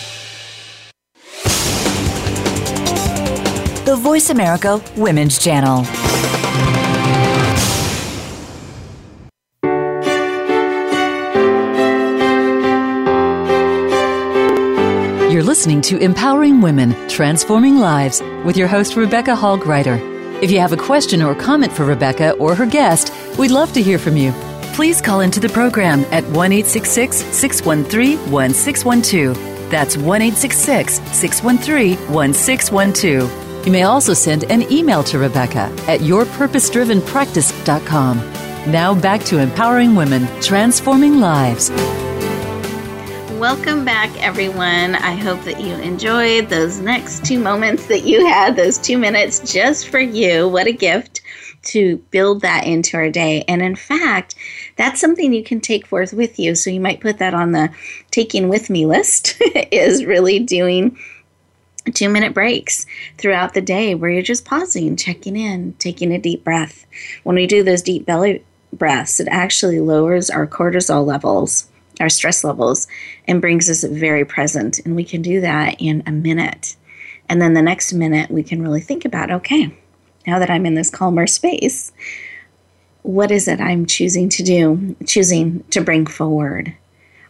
[3.91, 5.83] The Voice America Women's Channel.
[15.29, 19.99] You're listening to Empowering Women, Transforming Lives with your host, Rebecca Hall Gruyter.
[20.41, 23.81] If you have a question or comment for Rebecca or her guest, we'd love to
[23.81, 24.31] hear from you.
[24.73, 29.69] Please call into the program at 1 613 1612.
[29.69, 33.40] That's 1 613 1612.
[33.65, 38.17] You may also send an email to Rebecca at yourpurposedrivenpractice.com.
[38.71, 41.69] Now back to empowering women, transforming lives.
[43.39, 44.95] Welcome back, everyone.
[44.95, 49.39] I hope that you enjoyed those next two moments that you had, those two minutes
[49.51, 50.47] just for you.
[50.47, 51.21] What a gift
[51.63, 53.43] to build that into our day.
[53.47, 54.33] And in fact,
[54.75, 56.55] that's something you can take forth with you.
[56.55, 57.69] So you might put that on the
[58.09, 60.97] taking with me list, is really doing
[61.93, 62.85] two minute breaks
[63.17, 66.85] throughout the day where you're just pausing, checking in, taking a deep breath.
[67.23, 71.67] When we do those deep belly breaths, it actually lowers our cortisol levels
[72.01, 72.87] our stress levels
[73.27, 74.79] and brings us very present.
[74.79, 76.75] And we can do that in a minute.
[77.29, 79.73] And then the next minute, we can really think about okay,
[80.27, 81.91] now that I'm in this calmer space,
[83.03, 86.75] what is it I'm choosing to do, choosing to bring forward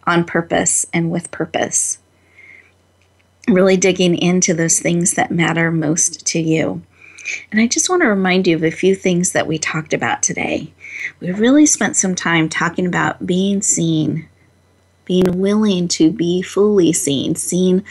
[0.05, 1.99] on purpose and with purpose?
[3.47, 6.81] Really digging into those things that matter most to you.
[7.51, 10.23] And I just want to remind you of a few things that we talked about
[10.23, 10.71] today.
[11.19, 14.27] We really spent some time talking about being seen,
[15.05, 17.83] being willing to be fully seen, seen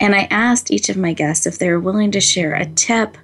[0.00, 3.16] And I asked each of my guests if they were willing to share a tip,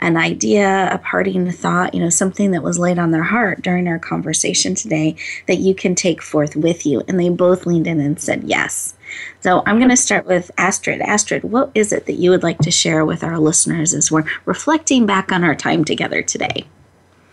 [0.00, 3.86] an idea, a parting thought, you know, something that was laid on their heart during
[3.88, 7.02] our conversation today that you can take forth with you.
[7.06, 8.95] And they both leaned in and said yes.
[9.40, 11.00] So I'm going to start with Astrid.
[11.00, 14.24] Astrid, what is it that you would like to share with our listeners as we're
[14.44, 16.66] reflecting back on our time together today?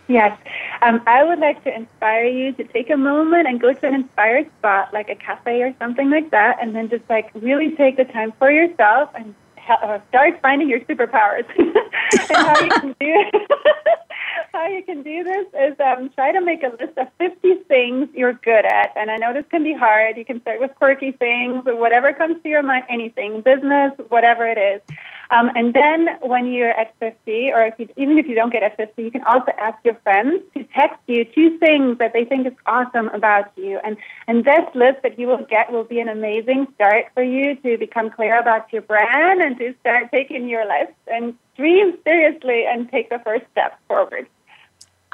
[0.08, 0.38] Yes.
[0.82, 3.94] Um, I would like to inspire you to take a moment and go to an
[3.94, 7.96] inspired spot, like a cafe or something like that, and then just like really take
[7.96, 9.34] the time for yourself and
[9.68, 13.30] uh, start finding your superpowers and how you can do you
[14.94, 18.64] can do this is um, try to make a list of 50 things you're good
[18.64, 18.92] at.
[18.96, 20.16] And I know this can be hard.
[20.16, 24.46] You can start with quirky things or whatever comes to your mind, anything, business, whatever
[24.46, 24.96] it is.
[25.30, 28.62] Um, and then when you're at 50, or if you, even if you don't get
[28.62, 32.24] at 50, you can also ask your friends to text you two things that they
[32.24, 33.80] think is awesome about you.
[33.82, 33.96] And,
[34.28, 37.78] and this list that you will get will be an amazing start for you to
[37.78, 42.88] become clear about your brand and to start taking your life and dreams seriously and
[42.90, 44.28] take the first step forward.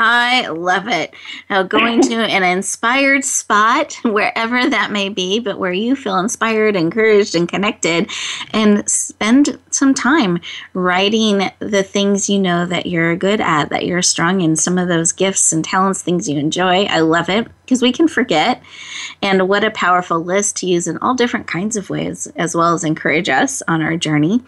[0.03, 1.13] I love it.
[1.51, 6.75] Now, going to an inspired spot, wherever that may be, but where you feel inspired,
[6.75, 8.11] encouraged, and connected,
[8.55, 10.41] and spend some time
[10.73, 14.89] writing the things you know that you're good at, that you're strong in, some of
[14.89, 16.85] those gifts and talents, things you enjoy.
[16.85, 18.63] I love it because we can forget.
[19.21, 22.73] And what a powerful list to use in all different kinds of ways, as well
[22.73, 24.43] as encourage us on our journey.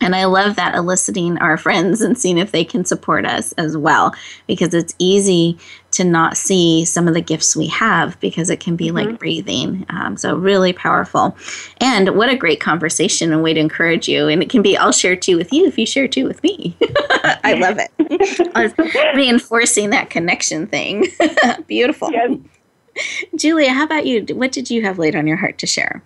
[0.00, 3.76] And I love that eliciting our friends and seeing if they can support us as
[3.76, 4.14] well,
[4.46, 5.58] because it's easy
[5.92, 8.96] to not see some of the gifts we have because it can be mm-hmm.
[8.96, 9.86] like breathing.
[9.88, 11.36] Um, so, really powerful.
[11.78, 14.28] And what a great conversation and way to encourage you.
[14.28, 16.76] And it can be, I'll share two with you if you share two with me.
[17.44, 19.16] I love it.
[19.16, 21.06] Reinforcing that connection thing.
[21.66, 22.10] Beautiful.
[22.12, 22.38] Yes.
[23.34, 24.24] Julia, how about you?
[24.34, 26.02] What did you have laid on your heart to share?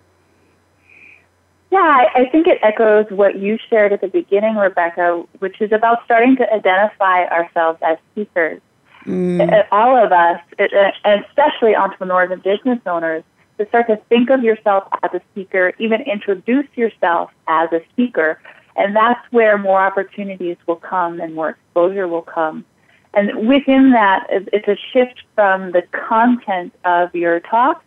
[1.71, 5.71] Yeah, I, I think it echoes what you shared at the beginning, Rebecca, which is
[5.71, 8.61] about starting to identify ourselves as speakers.
[9.05, 9.51] Mm.
[9.51, 13.23] Uh, all of us, uh, uh, and especially entrepreneurs and business owners,
[13.57, 18.39] to start to think of yourself as a speaker, even introduce yourself as a speaker.
[18.75, 22.65] And that's where more opportunities will come and more exposure will come.
[23.13, 27.83] And within that, it's a shift from the content of your talk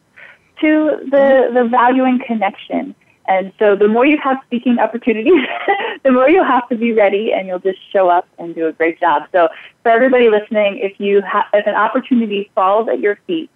[0.61, 2.95] to the, the value and connection.
[3.27, 5.47] And so the more you have speaking opportunities,
[6.05, 8.73] the more you'll have to be ready and you'll just show up and do a
[8.73, 9.25] great job.
[9.33, 9.49] So
[9.83, 13.51] for everybody listening, if you have, if an opportunity falls at your feet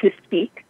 [0.00, 0.64] to speak,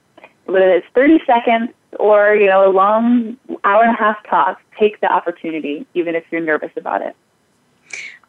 [0.46, 5.00] whether it's 30 seconds or, you know, a long hour and a half talk, take
[5.00, 7.16] the opportunity, even if you're nervous about it.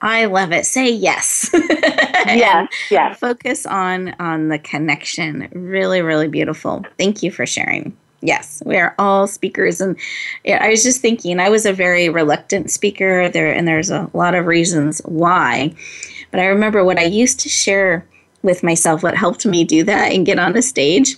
[0.02, 0.66] I love it.
[0.66, 1.50] Say yes.
[1.54, 3.18] yes, yes.
[3.18, 5.50] Focus on on the connection.
[5.54, 6.84] Really, really beautiful.
[6.98, 7.96] Thank you for sharing.
[8.22, 9.97] Yes, we are all speakers, and
[10.47, 14.36] I was just thinking I was a very reluctant speaker there, and there's a lot
[14.36, 15.74] of reasons why.
[16.32, 18.05] But I remember what I used to share
[18.41, 21.18] with myself, what helped me do that and get on a stage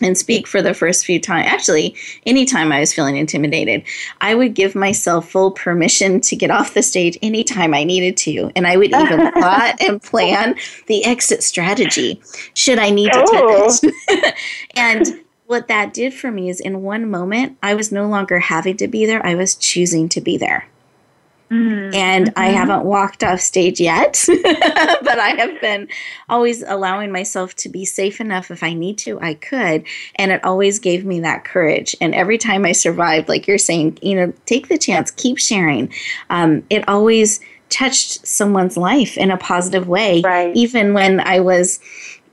[0.00, 1.46] and speak for the first few times.
[1.48, 1.94] Actually,
[2.26, 3.84] anytime I was feeling intimidated,
[4.20, 8.50] I would give myself full permission to get off the stage anytime I needed to.
[8.56, 10.56] And I would even plot and plan
[10.86, 12.20] the exit strategy
[12.54, 13.78] should I need to oh.
[14.76, 15.21] and
[15.52, 18.88] what that did for me is in one moment, I was no longer having to
[18.88, 20.66] be there, I was choosing to be there.
[21.50, 21.94] Mm-hmm.
[21.94, 22.56] And I mm-hmm.
[22.56, 25.88] haven't walked off stage yet, but I have been
[26.30, 29.84] always allowing myself to be safe enough if I need to, I could.
[30.14, 31.94] And it always gave me that courage.
[32.00, 35.92] And every time I survived, like you're saying, you know, take the chance, keep sharing.
[36.30, 40.56] Um, it always touched someone's life in a positive way, right.
[40.56, 41.78] even when I was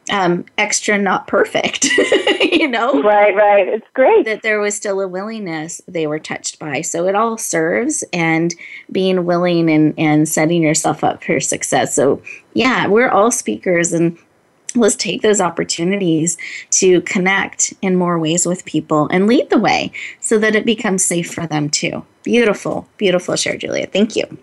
[0.10, 1.86] um, extra not perfect,
[2.42, 3.02] you know?
[3.02, 3.68] Right, right.
[3.68, 4.26] It's great.
[4.26, 6.82] That there was still a willingness they were touched by.
[6.82, 8.54] So it all serves and
[8.92, 11.96] being willing and, and setting yourself up for success.
[11.96, 12.22] So,
[12.54, 14.18] yeah, we're all speakers and
[14.76, 16.38] let's take those opportunities
[16.72, 21.04] to connect in more ways with people and lead the way so that it becomes
[21.04, 22.06] safe for them too.
[22.24, 23.88] Beautiful, beautiful share, Julia.
[23.88, 24.38] Thank you.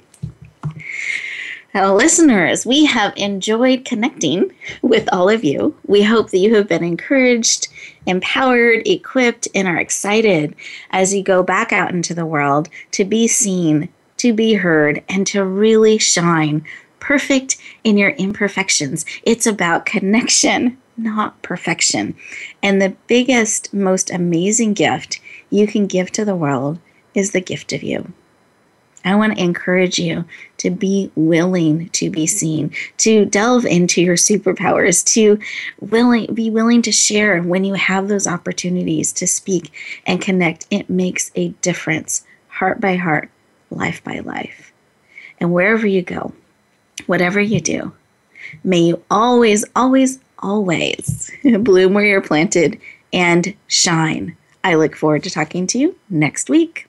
[1.77, 4.51] Now, listeners, we have enjoyed connecting
[4.81, 5.77] with all of you.
[5.87, 7.69] We hope that you have been encouraged,
[8.07, 10.57] empowered, equipped, and are excited
[10.91, 15.27] as you go back out into the world to be seen, to be heard, and
[15.27, 16.65] to really shine
[16.99, 19.05] perfect in your imperfections.
[19.25, 22.17] It's about connection, not perfection.
[22.63, 25.21] And the biggest, most amazing gift
[25.51, 26.79] you can give to the world
[27.13, 28.15] is the gift of you.
[29.07, 30.25] I want to encourage you
[30.59, 35.39] to be willing to be seen, to delve into your superpowers, to
[35.81, 39.73] willing be willing to share when you have those opportunities to speak
[40.07, 40.67] and connect.
[40.71, 43.31] It makes a difference, heart by heart,
[43.71, 44.73] life by life.
[45.39, 46.33] And wherever you go,
[47.07, 47.93] whatever you do,
[48.65, 51.31] may you always, always, always
[51.61, 52.81] bloom where you're planted
[53.13, 54.37] and shine.
[54.65, 56.89] I look forward to talking to you next week.